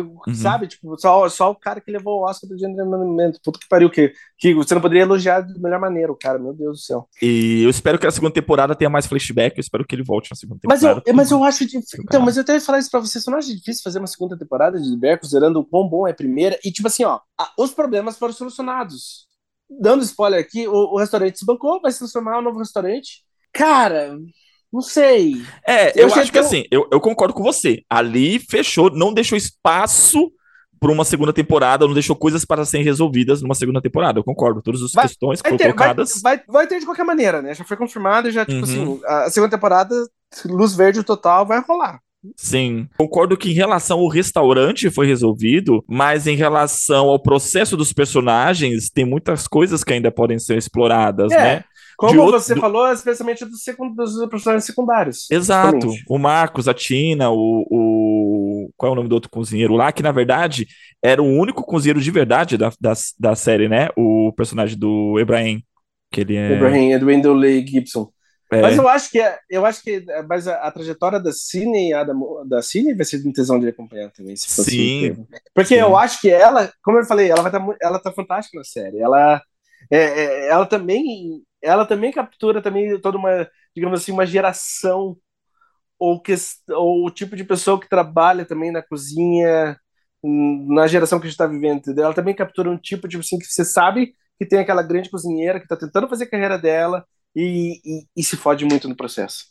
[0.00, 0.34] Uhum.
[0.34, 0.66] Sabe?
[0.66, 3.32] Tipo, só, só o cara que levou o Oscar do Gentleman.
[3.44, 6.54] Puta que pariu, que, que você não poderia elogiar de melhor maneira o cara, meu
[6.54, 7.08] Deus do céu.
[7.20, 10.30] E eu espero que a segunda temporada tenha mais flashback, eu espero que ele volte
[10.30, 11.02] na segunda temporada.
[11.02, 12.02] Mas eu, mas eu acho difícil.
[12.02, 14.06] Então, mas eu até ia falar isso pra você, você não acha difícil fazer uma
[14.06, 16.58] segunda temporada de Bear, considerando o quão bom é a primeira?
[16.64, 17.20] E tipo assim, ó,
[17.58, 19.26] os problemas foram solucionados.
[19.80, 23.24] Dando spoiler aqui, o, o restaurante se bancou, vai se transformar em um novo restaurante.
[23.52, 24.18] Cara,
[24.72, 25.42] não sei.
[25.66, 27.82] É, eu, eu acho que assim, eu, eu concordo com você.
[27.90, 30.32] Ali fechou, não deixou espaço
[30.80, 34.18] para uma segunda temporada, não deixou coisas para serem resolvidas numa segunda temporada.
[34.18, 34.62] Eu concordo.
[34.62, 36.20] Todas as vai, questões que foram ter, colocadas.
[36.22, 37.54] Vai, vai, vai, ter de qualquer maneira, né?
[37.54, 38.94] Já foi confirmado e já, tipo uhum.
[38.94, 39.94] assim, a segunda temporada,
[40.46, 42.00] luz verde total, vai rolar.
[42.36, 47.92] Sim, concordo que em relação ao restaurante foi resolvido, mas em relação ao processo dos
[47.92, 51.38] personagens, tem muitas coisas que ainda podem ser exploradas, é.
[51.38, 51.64] né?
[51.96, 53.94] Como outro, você falou, especialmente dos, secund...
[53.94, 55.30] dos personagens secundários.
[55.30, 55.88] Exato.
[56.08, 58.70] O Marcos, a Tina, o, o.
[58.76, 59.92] Qual é o nome do outro cozinheiro lá?
[59.92, 60.66] Que na verdade
[61.00, 63.88] era o único cozinheiro de verdade da, da, da série, né?
[63.96, 65.62] O personagem do Ibrahim.
[66.10, 66.56] Que ele é.
[66.56, 68.10] Ibrahim, é do Wendell Gibson.
[68.52, 68.60] É.
[68.60, 72.04] Mas eu acho que é, eu acho que mas a, a trajetória da Cine a
[72.04, 72.12] da,
[72.46, 75.26] da Cine vai ser de tesão de acompanhar também, se fosse Sim.
[75.54, 75.80] Porque Sim.
[75.80, 78.98] eu acho que ela, como eu falei, ela vai tá, ela tá fantástica na série.
[78.98, 79.40] Ela
[79.90, 85.16] é, é, ela também ela também captura também toda uma, digamos assim, uma geração
[85.98, 86.34] ou, que,
[86.70, 89.78] ou o tipo de pessoa que trabalha também na cozinha
[90.24, 92.04] na geração que a gente está vivendo, entendeu?
[92.04, 95.58] Ela também captura um tipo, tipo assim, que você sabe que tem aquela grande cozinheira
[95.58, 99.46] que está tentando fazer a carreira dela e, e, e, se fode muito no processo.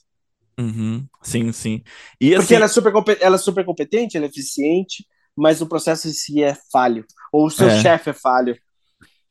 [0.60, 1.06] Uhum.
[1.22, 1.84] Sim, sim.
[2.20, 2.56] E, Porque assim...
[2.56, 6.44] ela, é super, ela é super competente, ela é eficiente, mas o processo em si
[6.44, 7.06] é falho.
[7.32, 7.82] Ou o seu é.
[7.82, 8.56] chefe é falho.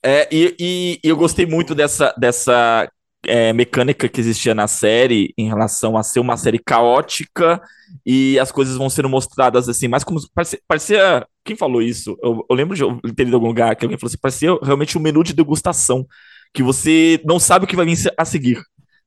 [0.02, 2.90] É, e, e, eu gostei muito dessa, dessa
[3.26, 7.60] é, mecânica que existia na série em relação a ser uma série caótica
[8.04, 12.16] e as coisas vão sendo mostradas assim, mas como parecia, parecia quem falou isso?
[12.22, 14.96] Eu, eu, lembro de ter lido em algum lugar que alguém falou assim, parecia realmente
[14.96, 16.06] um menu de degustação,
[16.52, 18.60] que você não sabe o que vai vir a seguir,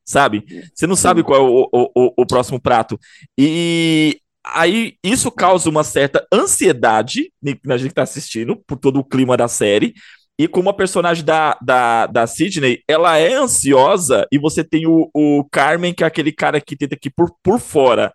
[0.06, 0.44] sabe?
[0.74, 3.00] Você não sabe qual é o, o, o próximo prato.
[3.38, 7.32] E aí isso causa uma certa ansiedade
[7.66, 9.94] na gente que tá assistindo, por todo o clima da série,
[10.38, 15.10] e como a personagem da, da, da Sidney, ela é ansiosa, e você tem o,
[15.14, 18.12] o Carmen, que é aquele cara que tenta aqui por, por fora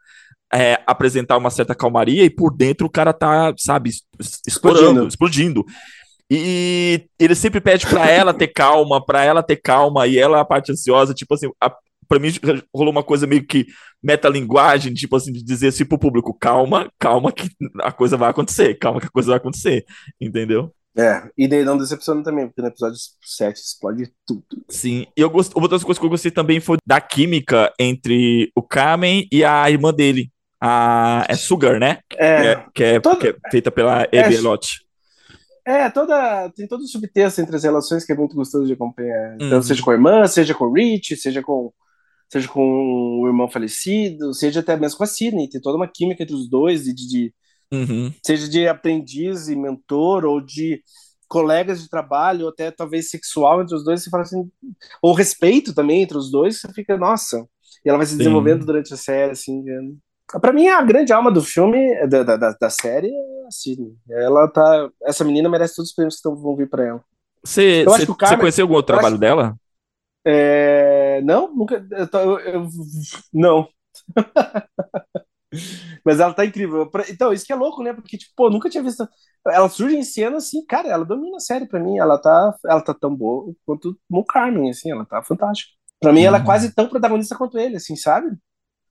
[0.52, 3.90] é, apresentar uma certa calmaria, e por dentro o cara tá, sabe,
[4.46, 5.06] explodindo.
[5.06, 5.64] explodindo.
[6.30, 10.40] E ele sempre pede para ela ter calma, para ela ter calma, e ela é
[10.40, 11.74] a parte ansiosa, tipo assim, a,
[12.06, 12.28] pra mim
[12.74, 13.66] rolou uma coisa meio que
[14.02, 17.48] metalinguagem, tipo assim, de dizer assim pro público, calma, calma que
[17.80, 19.84] a coisa vai acontecer, calma que a coisa vai acontecer,
[20.20, 20.72] entendeu?
[20.96, 24.44] É, e daí não decepciona também, porque no episódio 7 explode tudo.
[24.68, 28.50] Sim, e eu gosto, uma das coisas que eu gostei também foi da química entre
[28.54, 31.98] o Carmen e a irmã dele, a é Sugar, né?
[32.16, 34.87] É, que é, que é, que é feita pela Eve é, Elote.
[35.68, 39.34] É, toda, tem todo o subtexto entre as relações que é muito gostoso de acompanhar.
[39.34, 39.62] Então, uhum.
[39.62, 41.70] seja com a irmã, seja com o Rich, seja com,
[42.26, 45.46] seja com o irmão falecido, seja até mesmo com a Sidney.
[45.46, 47.34] Tem toda uma química entre os dois, de, de
[47.70, 48.10] uhum.
[48.24, 50.82] seja de aprendiz e mentor, ou de
[51.28, 54.02] colegas de trabalho, ou até talvez sexual entre os dois.
[54.02, 54.50] Você fala assim,
[55.02, 57.46] ou respeito também entre os dois, você fica, nossa.
[57.84, 58.66] E ela vai se desenvolvendo Sim.
[58.66, 59.62] durante a série, assim.
[60.40, 63.96] Para mim, a grande alma do filme, da, da, da série, é a Sidney.
[64.10, 64.90] Ela tá.
[65.02, 67.04] Essa menina merece todos os prêmios que vão vir para ela.
[67.42, 67.84] Você
[68.38, 69.56] conheceu algum outro trabalho acho, dela?
[70.26, 71.86] É, não, nunca.
[71.90, 72.68] Eu, eu,
[73.32, 73.68] não.
[76.04, 76.90] Mas ela tá incrível.
[77.08, 77.94] Então, isso que é louco, né?
[77.94, 79.08] Porque, tipo, pô, nunca tinha visto.
[79.46, 81.98] Ela surge em cena assim, cara, ela domina a série pra mim.
[81.98, 85.72] Ela tá, ela tá tão boa quanto o Carmen, assim, ela tá fantástica.
[86.00, 86.46] Pra mim, ela é uhum.
[86.46, 88.36] quase tão protagonista quanto ele, assim, sabe?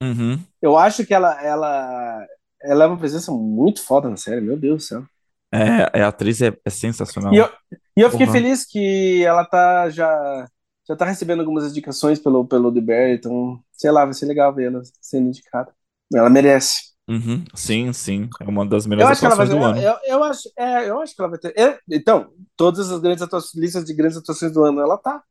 [0.02, 0.40] Uhum.
[0.62, 2.28] Eu acho que ela, ela,
[2.62, 5.06] ela é uma presença muito foda na série, meu Deus do céu.
[5.52, 7.34] É, a atriz é, é sensacional.
[7.34, 7.50] E eu,
[7.96, 8.32] e eu fiquei uhum.
[8.34, 10.48] feliz que ela tá já,
[10.88, 14.54] já tá recebendo algumas indicações pelo, pelo The Bear, então, sei lá, vai ser legal
[14.54, 15.74] ver ela sendo indicada.
[16.14, 16.96] Ela merece.
[17.10, 17.46] Uhum.
[17.56, 18.30] Sim, sim.
[18.42, 19.80] É uma das melhores atuações do ano.
[19.80, 21.54] Eu, eu, acho, é, eu acho que ela vai ter.
[21.56, 25.24] Eu, então, todas as grandes atuações, listas de grandes atuações do ano, ela tá.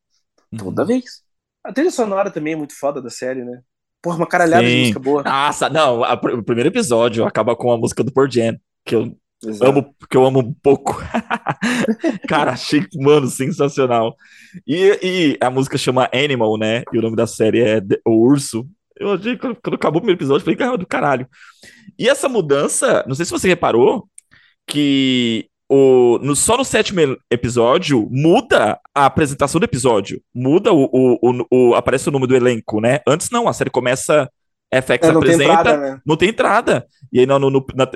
[0.53, 0.59] Uhum.
[0.59, 1.23] Toda vez.
[1.63, 3.61] A trilha sonora também é muito foda da série, né?
[4.03, 4.71] Porra, uma caralhada Sim.
[4.71, 5.23] de música boa.
[5.23, 9.17] Nossa, não, a, o primeiro episódio acaba com a música do Pearl Jam, que eu
[9.61, 11.03] amo, que eu amo um pouco.
[12.29, 14.17] Cara, achei, mano, sensacional.
[14.67, 16.83] E, e a música chama Animal, né?
[16.93, 18.67] E o nome da série é O Urso.
[18.99, 21.29] Eu achei, quando, quando acabou o primeiro episódio, eu falei, cara, do caralho.
[21.99, 24.09] E essa mudança, não sei se você reparou,
[24.67, 27.01] que o, no, só no sétimo
[27.31, 30.21] episódio muda a apresentação do episódio.
[30.35, 33.01] Muda o, o, o, o, aparece o nome do elenco, né?
[33.07, 34.31] Antes não, a série começa
[34.73, 36.01] FX é, não apresenta, tem entrada, né?
[36.05, 36.87] não tem entrada.
[37.17, 37.91] E aí no, no, na,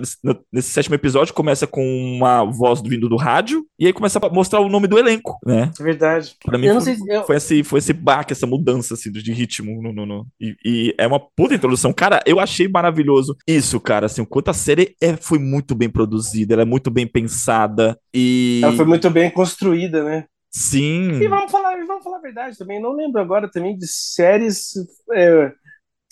[0.50, 4.60] nesse sétimo episódio começa com uma voz vindo do rádio e aí começa a mostrar
[4.60, 5.70] o nome do elenco, né?
[5.78, 6.34] É verdade.
[6.42, 7.24] Pra mim foi, se eu...
[7.24, 9.82] foi, esse, foi esse baque, essa mudança assim, de ritmo.
[9.82, 10.26] No, no, no.
[10.40, 11.92] E, e, é uma puta introdução.
[11.92, 14.06] Cara, eu achei maravilhoso isso, cara.
[14.06, 17.98] Assim, o quanto a série é, foi muito bem produzida, ela é muito bem pensada
[18.14, 18.62] e...
[18.64, 20.24] Ela foi muito bem construída, né?
[20.50, 21.20] Sim.
[21.20, 22.80] E vamos falar, vamos falar a verdade também.
[22.80, 24.72] Não lembro agora também de séries...
[25.12, 25.52] É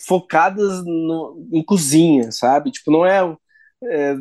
[0.05, 2.71] focadas no, em cozinha, sabe?
[2.71, 3.35] Tipo, não é,
[3.83, 4.15] é,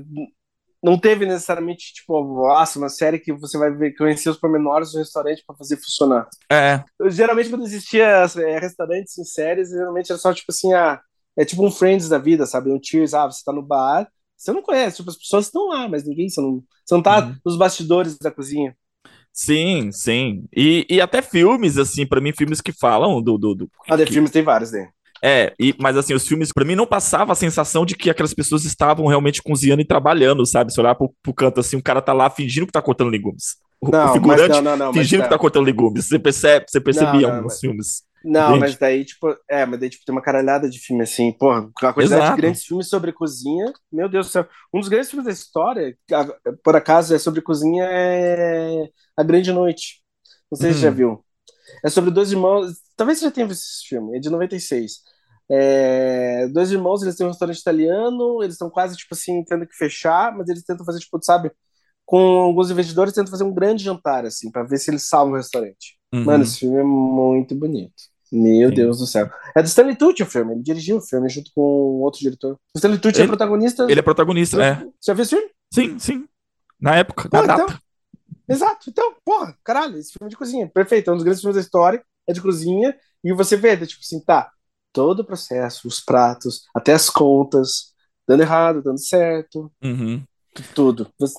[0.83, 4.99] não teve necessariamente tipo, nossa, uma série que você vai ver conhecer os pormenores do
[4.99, 6.29] restaurante para fazer funcionar.
[6.51, 6.83] É.
[6.99, 11.01] Eu, geralmente quando existia é, restaurantes em séries, geralmente era só tipo assim, ah,
[11.37, 12.73] é tipo um Friends da vida, sabe?
[12.73, 15.89] Um Cheers, ah, você tá no bar, você não conhece, tipo, as pessoas estão lá,
[15.89, 17.37] mas ninguém, você não, você não tá uhum.
[17.45, 18.77] nos bastidores da cozinha.
[19.33, 20.49] Sim, sim.
[20.57, 23.39] E, e até filmes, assim, para mim, filmes que falam do.
[23.39, 24.13] do, do ah, de que...
[24.13, 24.91] filmes tem vários, né?
[25.23, 28.35] É, e, mas assim, os filmes, para mim, não passava a sensação de que aquelas
[28.35, 30.73] pessoas estavam realmente cozinhando e trabalhando, sabe?
[30.73, 33.57] Se olhar pro, pro canto assim, o cara tá lá fingindo que tá cortando legumes.
[33.81, 35.39] O, não, o figurante não, não, não, fingindo que tá.
[35.39, 36.07] cortando legumes.
[36.07, 37.61] Você percebe, você percebia alguns mas...
[37.61, 38.09] filmes.
[38.25, 38.61] Não, Entende?
[38.61, 41.93] mas daí, tipo, é, mas daí, tipo, tem uma caralhada de filme assim, porra, a
[41.93, 42.35] quantidade Exato.
[42.35, 44.47] de grandes filmes sobre cozinha, meu Deus do céu.
[44.75, 45.97] Um dos grandes filmes da história,
[46.65, 50.03] por acaso, é sobre cozinha, é A Grande Noite.
[50.51, 50.75] Não sei hum.
[50.75, 51.25] se já viu.
[51.85, 52.73] É sobre dois irmãos.
[52.99, 55.03] Talvez você já tenha visto esse filme, é de 96.
[55.49, 59.77] É, dois irmãos, eles têm um restaurante italiano, eles estão quase, tipo assim, tendo que
[59.77, 61.53] fechar, mas eles tentam fazer, tipo, sabe,
[62.05, 65.37] com alguns investidores, tentam fazer um grande jantar, assim, para ver se eles salvam o
[65.37, 65.97] restaurante.
[66.13, 66.25] Uhum.
[66.25, 67.95] Mano, esse filme é muito bonito.
[68.33, 68.75] Meu Sim.
[68.75, 69.31] Deus do céu.
[69.57, 71.63] É do Stanley Tucci o filme, ele dirigiu o filme junto com
[72.03, 72.59] outro diretor.
[72.75, 73.87] O Stanley Tucci é ele, é protagonista.
[73.89, 74.75] Ele é protagonista, é.
[74.75, 75.51] Você já viu esse filme?
[75.73, 76.29] Sim, sim.
[76.81, 77.81] Na época, na então, data.
[78.49, 78.91] Exato.
[78.91, 80.69] Então, porra, caralho, esse filme é de cozinha.
[80.69, 84.01] Perfeito, é um dos grandes filmes da história, é de cozinha, e você vê, tipo
[84.03, 84.51] assim, tá,
[84.93, 87.93] todo o processo, os pratos, até as contas,
[88.27, 90.23] dando errado, dando certo, uhum.
[90.75, 91.11] tudo.
[91.19, 91.35] Você,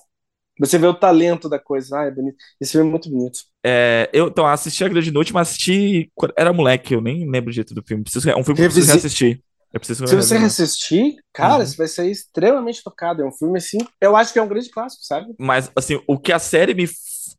[0.60, 2.00] você vê o talento da coisa.
[2.00, 2.38] Ah, é bonito.
[2.60, 3.40] Esse filme é muito bonito.
[3.64, 6.12] É, eu então, assisti A Grande Noite, mas assisti.
[6.36, 8.04] Era moleque, eu nem lembro jeito do filme.
[8.04, 9.42] Preciso, é um filme que eu preciso reassistir.
[9.72, 11.66] Eu preciso Se você reassistir, cara, uhum.
[11.66, 13.22] você vai sair extremamente tocado.
[13.22, 13.78] É um filme assim.
[14.02, 15.34] Eu acho que é um grande clássico, sabe?
[15.40, 16.88] Mas, assim, o que a série me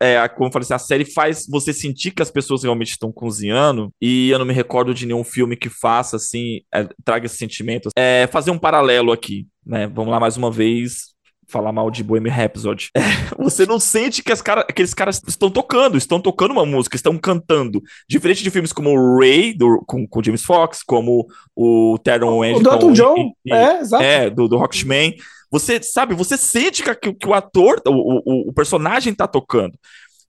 [0.00, 3.11] é, como eu falei assim, a série faz você sentir que as pessoas realmente estão
[3.11, 7.37] cozinhando, e eu não me recordo de nenhum filme que faça, assim, é, traga esse
[7.37, 7.88] sentimento.
[7.96, 9.87] É, fazer um paralelo aqui, né?
[9.87, 11.14] Vamos lá mais uma vez,
[11.50, 12.90] falar mal de Bohemian Rhapsody.
[13.00, 16.96] É, você não sente que as cara, aqueles caras estão tocando, estão tocando uma música,
[16.96, 17.82] estão cantando.
[18.08, 22.74] Diferente de filmes como o Ray, do, com, com James Fox, como o Teron Egerton.
[22.74, 22.92] O Dr.
[22.92, 24.02] John, e, é, exato.
[24.02, 25.14] É, do, do Rocketman.
[25.50, 29.76] Você sabe, você sente que, que, o ator, o, o, o, personagem tá tocando.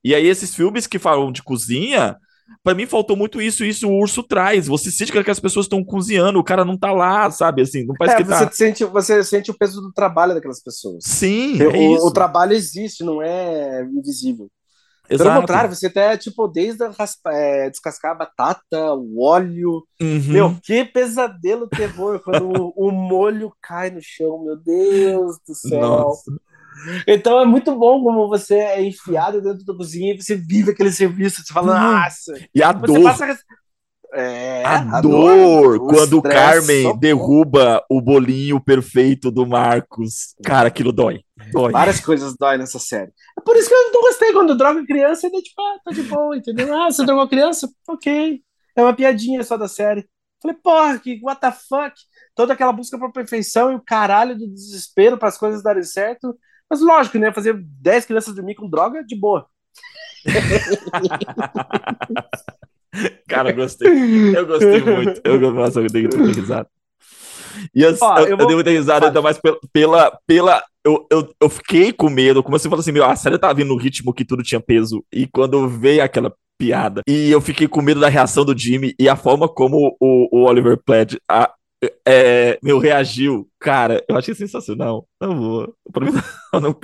[0.03, 2.17] E aí, esses filmes que falam de cozinha,
[2.63, 4.67] Pra mim faltou muito isso, isso o urso traz.
[4.67, 7.61] Você sente que as pessoas estão cozinhando, o cara não tá lá, sabe?
[7.63, 8.51] Assim, não parece É, que você, tá.
[8.51, 11.03] sente, você sente o peso do trabalho daquelas pessoas.
[11.05, 12.05] Sim, é o, isso.
[12.07, 14.49] o trabalho existe, não é invisível.
[15.07, 15.41] Pelo Exato.
[15.41, 19.83] contrário, você até, tipo, desde raspa- é, descascar a batata, o óleo.
[20.01, 20.21] Uhum.
[20.31, 25.81] Meu, que pesadelo terror quando o, o molho cai no chão, meu Deus do céu.
[25.81, 26.31] Nossa.
[27.07, 30.91] Então é muito bom como você é enfiado dentro da cozinha e você vive aquele
[30.91, 32.33] serviço, você fala, nossa.
[32.53, 33.37] E a Você dor, passa a
[34.13, 36.99] É, a dor, o quando o Carmen socorro.
[36.99, 40.35] derruba o bolinho perfeito do Marcos.
[40.43, 41.21] Cara, aquilo dói.
[41.51, 41.71] Dói.
[41.71, 43.11] Várias coisas dói nessa série.
[43.37, 46.03] É por isso que eu não gostei quando droga criança, ainda tipo, ah, tá de
[46.03, 46.73] boa, entendeu?
[46.75, 47.69] Ah, você drogou criança?
[47.87, 48.41] Ok.
[48.75, 50.05] É uma piadinha só da série.
[50.41, 51.93] Falei, porra, que what the fuck?
[52.35, 56.35] Toda aquela busca por perfeição e o caralho do desespero para as coisas darem certo.
[56.71, 57.33] Mas lógico, né?
[57.33, 59.45] Fazer 10 crianças dormir com droga, de boa.
[63.27, 63.89] Cara, eu gostei.
[64.35, 65.21] Eu gostei muito.
[65.25, 66.69] Eu, nossa, eu dei muita risada.
[67.75, 69.57] E eu, Ó, eu, eu eu vou- dei muita risada, ainda mais pela.
[69.73, 72.41] pela, pela eu, eu, eu fiquei com medo.
[72.41, 75.03] Como você falou assim, meu, a série tava vindo no ritmo que tudo tinha peso.
[75.11, 79.09] E quando veio aquela piada, e eu fiquei com medo da reação do Jimmy e
[79.09, 81.17] a forma como o, o Oliver Platt.
[81.29, 81.51] A,
[82.07, 85.07] é, meu, reagiu, cara, eu achei sensacional.
[85.21, 85.73] Vou.
[85.91, 86.11] pra mim,
[86.53, 86.75] eu, não,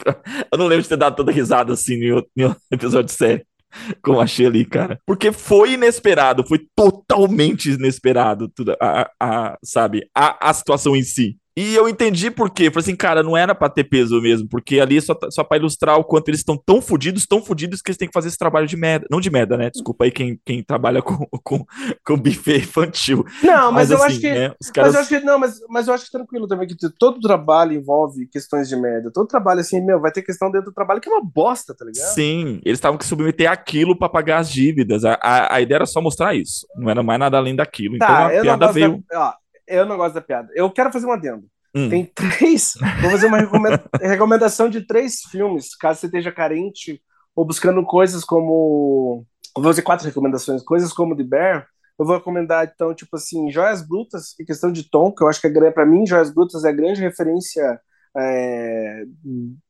[0.52, 3.12] eu não lembro de ter dado tanta risada assim em outro, em outro episódio de
[3.14, 3.46] série.
[4.02, 5.00] Como achei ali, cara.
[5.06, 10.08] Porque foi inesperado, foi totalmente inesperado, tudo, a, a- sabe?
[10.16, 11.38] A, a situação em si.
[11.58, 12.70] E eu entendi por quê.
[12.70, 15.58] Falei assim, cara, não era pra ter peso mesmo, porque ali é só, só pra
[15.58, 18.38] ilustrar o quanto eles estão tão fodidos, tão fodidos que eles têm que fazer esse
[18.38, 19.08] trabalho de merda.
[19.10, 19.72] Não de merda, né?
[19.72, 21.66] Desculpa aí quem, quem trabalha com, com,
[22.06, 23.26] com buffet infantil.
[23.42, 24.32] Não, mas, eu assim, acho que.
[24.32, 24.94] né, os Mas caras.
[24.94, 28.28] eu acho que não, mas, mas eu acho que tranquilo também, que todo trabalho envolve
[28.28, 29.10] questões de merda.
[29.12, 31.84] Todo trabalho, assim, meu, vai ter questão dentro do trabalho que é uma bosta, tá
[31.84, 32.14] ligado?
[32.14, 35.04] Sim, eles estavam que submeter aquilo pra pagar as dívidas.
[35.04, 36.68] A, a, a ideia era só mostrar isso.
[36.76, 37.96] Não era mais nada além daquilo.
[37.96, 39.04] Então Tá, a eu não piada veio.
[39.10, 39.30] da.
[39.30, 39.34] Ó,
[39.68, 40.50] eu não gosto da piada.
[40.56, 41.46] Eu quero fazer um adendo.
[41.76, 41.90] Hum.
[41.90, 42.74] Tem três.
[43.02, 47.02] Vou fazer uma recomenda- recomendação de três filmes, caso você esteja carente
[47.36, 49.26] ou buscando coisas como.
[49.56, 50.64] Vou fazer quatro recomendações.
[50.64, 51.68] Coisas como The Bear.
[52.00, 55.42] Eu vou recomendar, então, tipo assim, Joias Brutas e questão de tom, que eu acho
[55.42, 57.82] que é, para mim, Joias Brutas é a grande referência
[58.16, 59.04] é,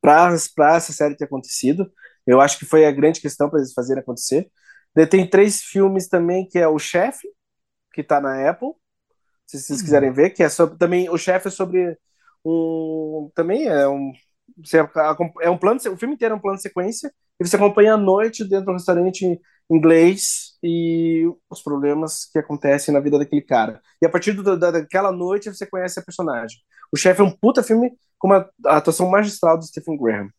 [0.01, 0.35] para
[0.75, 1.89] essa série ter acontecido.
[2.25, 4.49] Eu acho que foi a grande questão para eles fazerem acontecer.
[4.93, 7.29] Daí tem três filmes também, que é O Chefe,
[7.93, 8.71] que tá na Apple,
[9.47, 11.97] se vocês quiserem ver, que é sobre também o chefe é sobre
[12.45, 14.11] um também é um
[15.41, 17.97] é um plano, o filme inteiro é um plano de sequência e você acompanha a
[17.97, 23.81] noite dentro do restaurante inglês e os problemas que acontecem na vida daquele cara.
[24.01, 26.57] E a partir do, da, daquela noite você conhece a personagem.
[26.91, 30.29] O chefe é um puta filme com uma a atuação magistral do Stephen Graham.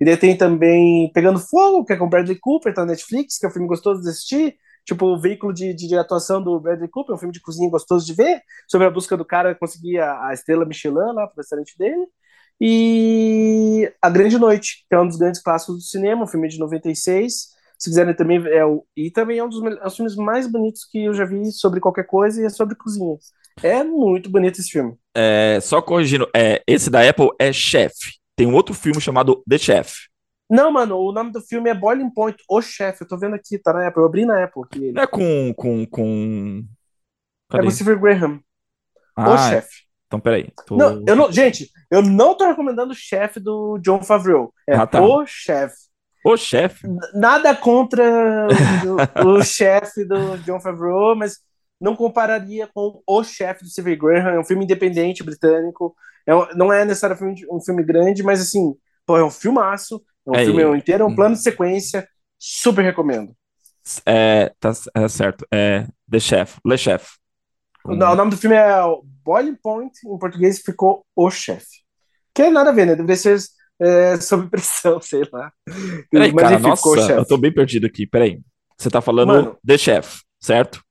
[0.00, 3.46] E daí tem também Pegando Fogo, que é com Bradley Cooper, tá na Netflix, que
[3.46, 4.56] é um filme gostoso de assistir.
[4.84, 8.04] Tipo, o veículo de, de, de atuação do Bradley Cooper, um filme de cozinha gostoso
[8.04, 11.76] de ver, sobre a busca do cara conseguir a, a estrela Michelin lá pro restaurante
[11.78, 12.06] dele.
[12.60, 16.58] E A Grande Noite, que é um dos grandes clássicos do cinema, um filme de
[16.58, 17.48] 96.
[17.78, 21.04] Se quiserem também, é o, e também é um dos, é filmes mais bonitos que
[21.04, 23.16] eu já vi sobre qualquer coisa e é sobre cozinha.
[23.60, 24.94] É muito bonito esse filme.
[25.14, 27.92] É, só corrigindo, é, esse da Apple é Chef.
[28.36, 30.11] Tem um outro filme chamado The Chef.
[30.52, 33.02] Não, mano, o nome do filme é Boiling Point, O Chefe.
[33.02, 34.02] Eu tô vendo aqui, tá na Apple.
[34.02, 34.92] Eu abri na Apple aqui.
[34.92, 35.54] Não é com.
[35.54, 36.62] com, com...
[37.54, 38.40] É com Graham,
[39.16, 39.82] O Ah, Chefe.
[40.06, 40.52] então peraí.
[40.66, 40.76] Tô...
[40.76, 44.52] Não, eu não, gente, eu não tô recomendando o chefe do John Favreau.
[44.68, 45.00] É Ah, tá.
[45.02, 45.76] o chefe.
[46.24, 46.86] O chefe.
[47.14, 48.46] Nada contra
[49.24, 51.38] o, o chefe do John Favreau, mas
[51.80, 54.34] não compararia com o chefe do Stephen Graham.
[54.34, 55.94] É um filme independente britânico.
[56.26, 58.74] É não é necessariamente um filme grande, mas assim,
[59.12, 60.02] pô, é um filmaço.
[60.26, 62.08] É um É, filme inteiro, é um plano de sequência.
[62.38, 63.34] Super recomendo.
[64.06, 65.46] É, tá é certo.
[65.52, 66.58] É The Chef.
[66.64, 67.16] Le Chef.
[67.84, 68.80] O, o nome do filme é
[69.24, 71.82] Boiling Point, em português ficou O Chefe.
[72.34, 72.94] Que é nada a ver, né?
[72.94, 73.38] Deveria ser
[73.80, 75.52] é, sob pressão, sei lá.
[76.10, 77.20] Peraí, Mas cara, enfim, ficou nossa, chefe.
[77.20, 78.06] eu tô bem perdido aqui.
[78.06, 78.40] Peraí.
[78.78, 79.58] Você tá falando Mano.
[79.66, 80.82] The Chef, certo?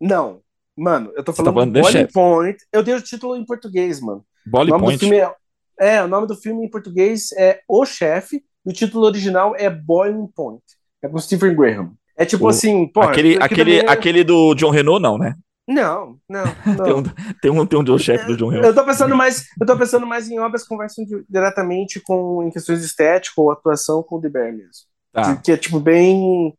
[0.00, 0.40] Não,
[0.76, 2.06] mano, eu tô Você tá falando falando Boiling.
[2.12, 2.58] Point.
[2.72, 4.24] Eu dei o título em português, mano.
[4.46, 4.98] Do Point.
[4.98, 5.34] filme é,
[5.78, 9.68] é, o nome do filme em português é O Chefe e o título original é
[9.70, 10.62] Boiling Point.
[11.02, 11.92] É com Stephen Graham.
[12.16, 15.34] É tipo O- assim, pô, aquele, aquele, é- aquele do John Renault, não, né?
[15.68, 16.98] Não, não, Tem não.
[16.98, 17.02] um,
[17.42, 18.68] tem um, tem um do chefe do John Renault.
[18.68, 22.42] Eu tô pensando mais, eu tô pensando mais em obras que conversam di- diretamente com
[22.42, 24.86] em questões de estética ou atuação com o The Bear mesmo.
[25.12, 25.36] Tá.
[25.36, 26.52] Que, que é tipo bem,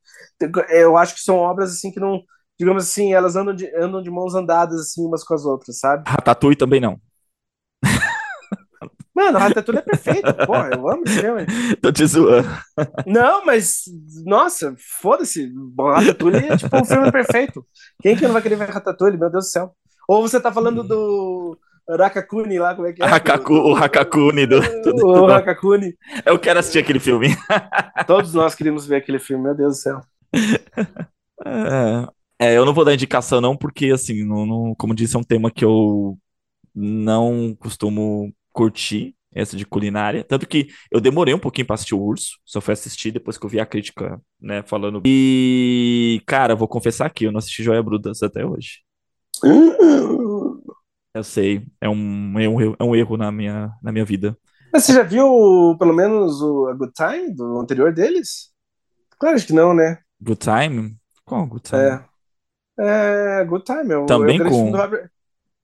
[0.69, 2.21] eu acho que são obras assim que não,
[2.59, 6.03] digamos assim, elas andam de, andam de mãos andadas assim umas com as outras, sabe?
[6.07, 6.99] Ratatouille também não.
[9.19, 10.33] Mano, Ratatouille é perfeito.
[10.45, 11.45] Porra, eu amo esse filme.
[11.81, 12.47] Tô te zoando.
[13.05, 13.81] Não, mas,
[14.25, 15.51] nossa, foda-se.
[15.77, 17.65] Ratatouille é tipo um filme perfeito.
[18.01, 19.17] Quem que não vai querer ver Ratatouille?
[19.17, 19.73] Meu Deus do céu.
[20.07, 21.57] Ou você tá falando do
[21.89, 23.05] Rakakuni lá, como é que é?
[23.05, 25.07] Hakaku, o Hakakuni do, do...
[25.07, 25.95] O Hakakuni.
[26.25, 27.27] Eu quero assistir aquele filme.
[28.07, 30.01] Todos nós queríamos ver aquele filme, meu Deus do céu.
[31.45, 32.07] É,
[32.53, 35.23] é, eu não vou dar indicação não, porque assim, não, não- como disse, é um
[35.23, 36.17] tema que eu
[36.73, 40.23] não costumo curtir, essa de culinária.
[40.23, 43.45] Tanto que eu demorei um pouquinho pra assistir o Urso, só fui assistir depois que
[43.45, 45.01] eu vi a crítica, né, falando.
[45.05, 48.79] E, cara, vou confessar aqui, eu não assisti Joia Brutas até hoje.
[51.13, 54.37] Eu sei, é um, é um, erro- é um erro na minha, na minha vida.
[54.71, 58.51] Mas você já viu, pelo menos, o A Good Time, do anterior deles?
[59.19, 59.97] Claro que não, né?
[60.21, 60.95] Good Time?
[61.25, 61.81] Qual Good Time?
[61.81, 62.05] É.
[63.41, 63.91] É, Good Time.
[63.91, 65.09] É o, Também é o com- Robert,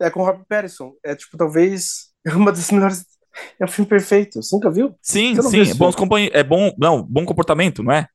[0.01, 0.93] é com o Robert Pattinson.
[1.03, 3.05] É, tipo, talvez uma das melhores...
[3.59, 4.41] É um filme perfeito.
[4.41, 4.95] Você nunca viu?
[5.01, 5.95] Sim, sim, viu é bons
[6.31, 8.07] é bom, não, bom comportamento, não é?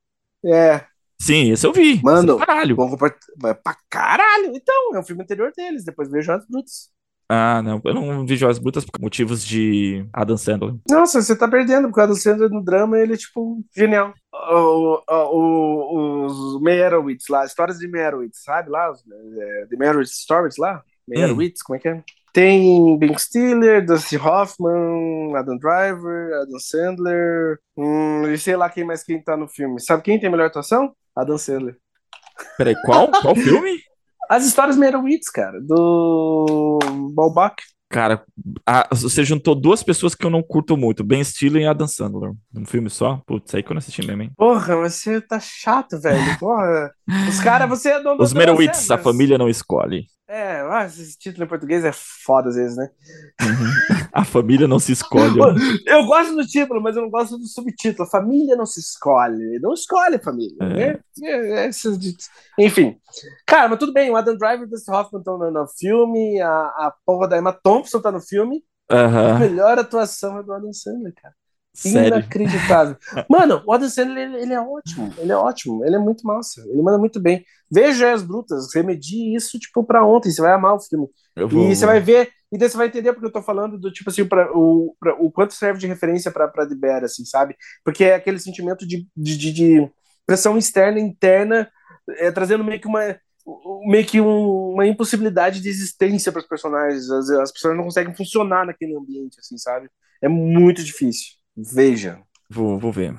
[0.44, 0.84] É,
[1.20, 2.00] Sim, esse eu vi.
[2.02, 2.76] Mano, Esse é caralho.
[2.76, 4.52] bom comport- mas Pra caralho!
[4.54, 5.84] Então, é um filme anterior deles.
[5.84, 6.88] Depois vejo as brutas.
[7.28, 10.74] Ah, não, eu não vi Joias Brutas por motivos de Adam Sandler.
[10.90, 14.12] Nossa, você tá perdendo, porque o Adam Sandler no drama, ele é, tipo, genial.
[14.32, 18.90] O, o, o- os Meyerowitz lá, histórias de Meyerowitz, sabe lá?
[18.90, 19.04] Os,
[19.38, 20.82] é, Meyerowitz Stories lá?
[21.10, 22.02] Meyerowitz, como é que é?
[22.32, 29.02] Tem Ben Stiller, Dustin Hoffman, Adam Driver, Adam Sandler, hum, e sei lá quem mais
[29.02, 29.80] quem tá no filme.
[29.80, 30.92] Sabe quem tem a melhor atuação?
[31.16, 31.76] Adam Sandler.
[32.56, 33.10] Peraí, qual?
[33.20, 33.78] Qual filme?
[34.28, 36.78] As histórias Meyerowitz, cara, do
[37.12, 37.56] Balbach.
[37.92, 38.24] Cara,
[38.64, 42.32] a- você juntou duas pessoas que eu não curto muito, Ben Stiller e Adam Sandler.
[42.52, 43.20] Num filme só?
[43.26, 44.30] Putz, aí que eu não assisti mesmo, hein?
[44.36, 46.38] Porra, mas você tá chato, velho.
[46.38, 46.92] Porra.
[47.28, 50.06] Os caras, você é dono Os Merowitz, a família não escolhe.
[50.32, 52.88] É, ah, esse título em português é foda às vezes, né?
[53.42, 54.06] Uhum.
[54.12, 55.34] A família não se escolhe.
[55.84, 58.08] Eu gosto do título, mas eu não gosto do subtítulo.
[58.08, 59.58] Família não se escolhe.
[59.60, 60.66] Não escolhe a família, É.
[60.92, 60.98] né?
[61.24, 61.70] É, é.
[62.60, 62.96] Enfim.
[63.44, 64.08] Cara, mas tudo bem.
[64.08, 66.40] O Adam Driver e o Dustin Hoffman estão no, no filme.
[66.40, 68.62] A, a porra da Emma Thompson tá no filme.
[68.88, 71.34] A Aham, melhor atuação é do Adam Sandler, cara.
[71.82, 72.08] Sério.
[72.18, 72.96] Inacreditável.
[73.28, 75.12] Mano, o Adam Sandler, ele, ele é ótimo.
[75.18, 75.84] Ele é ótimo.
[75.84, 76.60] Ele é muito massa.
[76.68, 77.44] Ele manda muito bem.
[77.70, 78.66] Veja as brutas.
[78.84, 80.30] Medir isso, tipo, pra ontem.
[80.30, 81.06] Você vai amar o filme.
[81.36, 83.78] Eu vou, E você vai ver, e daí você vai entender porque eu tô falando
[83.78, 87.04] do tipo assim, pra, o, pra, o quanto serve de referência pra, pra The Bear,
[87.04, 87.56] assim, sabe?
[87.84, 89.90] Porque é aquele sentimento de, de, de, de
[90.26, 91.70] pressão externa e interna,
[92.18, 93.16] é, trazendo meio que uma
[93.86, 97.10] meio que um- uma impossibilidade de existência para os personagens.
[97.10, 99.88] As, as pessoas não conseguem funcionar naquele ambiente, assim, sabe?
[100.22, 101.39] É muito difícil.
[101.56, 102.20] Veja.
[102.48, 103.16] Vou, vou ver.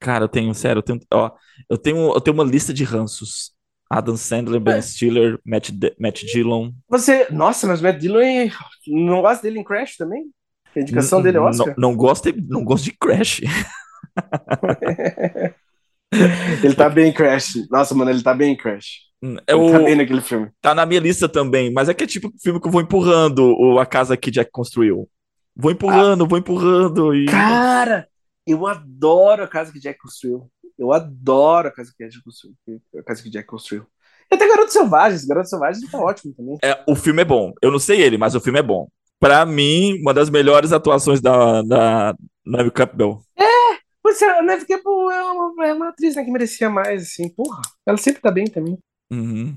[0.00, 1.30] Cara, eu tenho, sério, eu tenho, ó,
[1.68, 3.52] eu tenho, eu tenho uma lista de ranços.
[3.88, 4.82] Adam Sandler, Ben É.
[4.82, 6.72] Stiller, Matt, D- Matt Dillon.
[6.88, 7.28] Você.
[7.30, 8.50] Nossa, mas Matt Dillon é-
[8.86, 10.24] não gosta dele em Crash também?
[10.74, 11.74] A indicação dele é N- Oscar?
[11.78, 13.40] Não, não gosto, de- não gosto de Crash.
[16.62, 17.54] Ele tá bem em Crash.
[17.70, 19.00] Nossa, mano, ele tá bem em Crash.
[19.46, 20.50] É tá bem naquele filme.
[20.60, 23.54] tá na minha lista também, mas é que é tipo filme que eu vou empurrando
[23.58, 25.08] o, a casa que Jack construiu.
[25.56, 27.26] Vou empurrando, vou empurrando e.
[27.26, 28.08] Cara,
[28.46, 30.50] eu adoro a casa que Jack construiu.
[30.78, 32.56] Eu adoro a casa que Jack construiu.
[32.98, 33.86] A casa que Jack construiu.
[34.30, 35.24] E até Garoto Selvagens.
[35.24, 36.58] Garoto Selvagens tá ótimo também.
[36.62, 37.52] É, o filme é bom.
[37.62, 38.88] Eu não sei ele, mas o filme é bom.
[39.20, 43.20] Pra mim, uma das melhores atuações da, da Neve Campbell.
[44.02, 47.28] Pois é, a Neve Campbell é uma, é uma atriz né, que merecia mais, assim.
[47.30, 48.76] Porra, ela sempre tá bem também.
[49.10, 49.56] Uhum.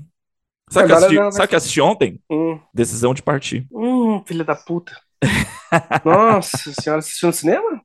[0.70, 2.20] Sabe o que, assisti, vai- que assisti ontem?
[2.30, 3.66] Hum, Decisão de partir.
[3.70, 4.92] hum, filha da puta.
[6.04, 7.82] Nossa senhora, assistiu no cinema?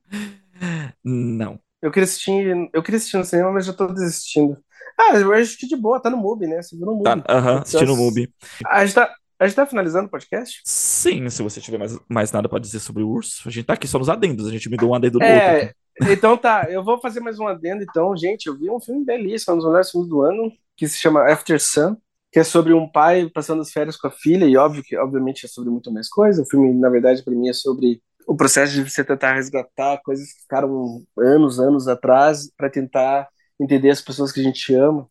[1.04, 1.58] Não.
[1.82, 4.56] Eu queria assistir, eu queria assistir no cinema, mas já tô desistindo.
[4.98, 6.62] Ah, eu acho que de boa, tá no MUBI, né?
[6.62, 7.26] Você viu no Tá, MUBI.
[7.28, 7.96] aham, assisti no.
[7.96, 8.32] MUBI.
[8.66, 10.60] A gente tá, a gente tá finalizando o podcast?
[10.64, 13.74] Sim, se você tiver mais, mais nada pra dizer sobre o urso, a gente tá
[13.74, 15.36] aqui só nos adendos, a gente me deu um adendo do outro.
[15.36, 15.74] É, aqui.
[16.12, 19.54] então tá, eu vou fazer mais um adendo então, gente, eu vi um filme belíssimo,
[19.54, 21.96] um dos melhores filmes do ano, que se chama After Sun,
[22.34, 25.46] que é sobre um pai passando as férias com a filha, e óbvio que, obviamente,
[25.46, 28.74] é sobre muito mais coisa, o filme, na verdade, para mim é sobre o processo
[28.74, 33.28] de você tentar resgatar coisas que ficaram anos, anos atrás, para tentar
[33.60, 35.08] entender as pessoas que a gente ama.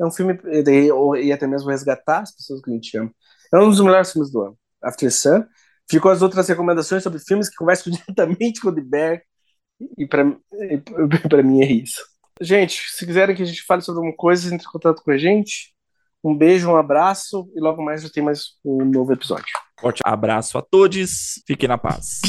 [0.00, 3.12] É um filme, e ou- e até mesmo resgatar as pessoas que a gente ama.
[3.54, 5.44] É um dos melhores filmes do ano, After Sun.
[5.90, 9.22] Ficou as outras recomendações sobre filmes que conversam diretamente com o Bear,
[9.98, 10.24] e pra,
[11.28, 12.02] pra mim é isso.
[12.40, 15.18] Gente, se quiserem que a gente fale sobre alguma coisa, entre em contato com a
[15.18, 15.74] gente.
[16.22, 19.46] Um beijo, um abraço e logo mais já tem mais um novo episódio.
[19.80, 22.20] Forte abraço a todos, fiquem na paz.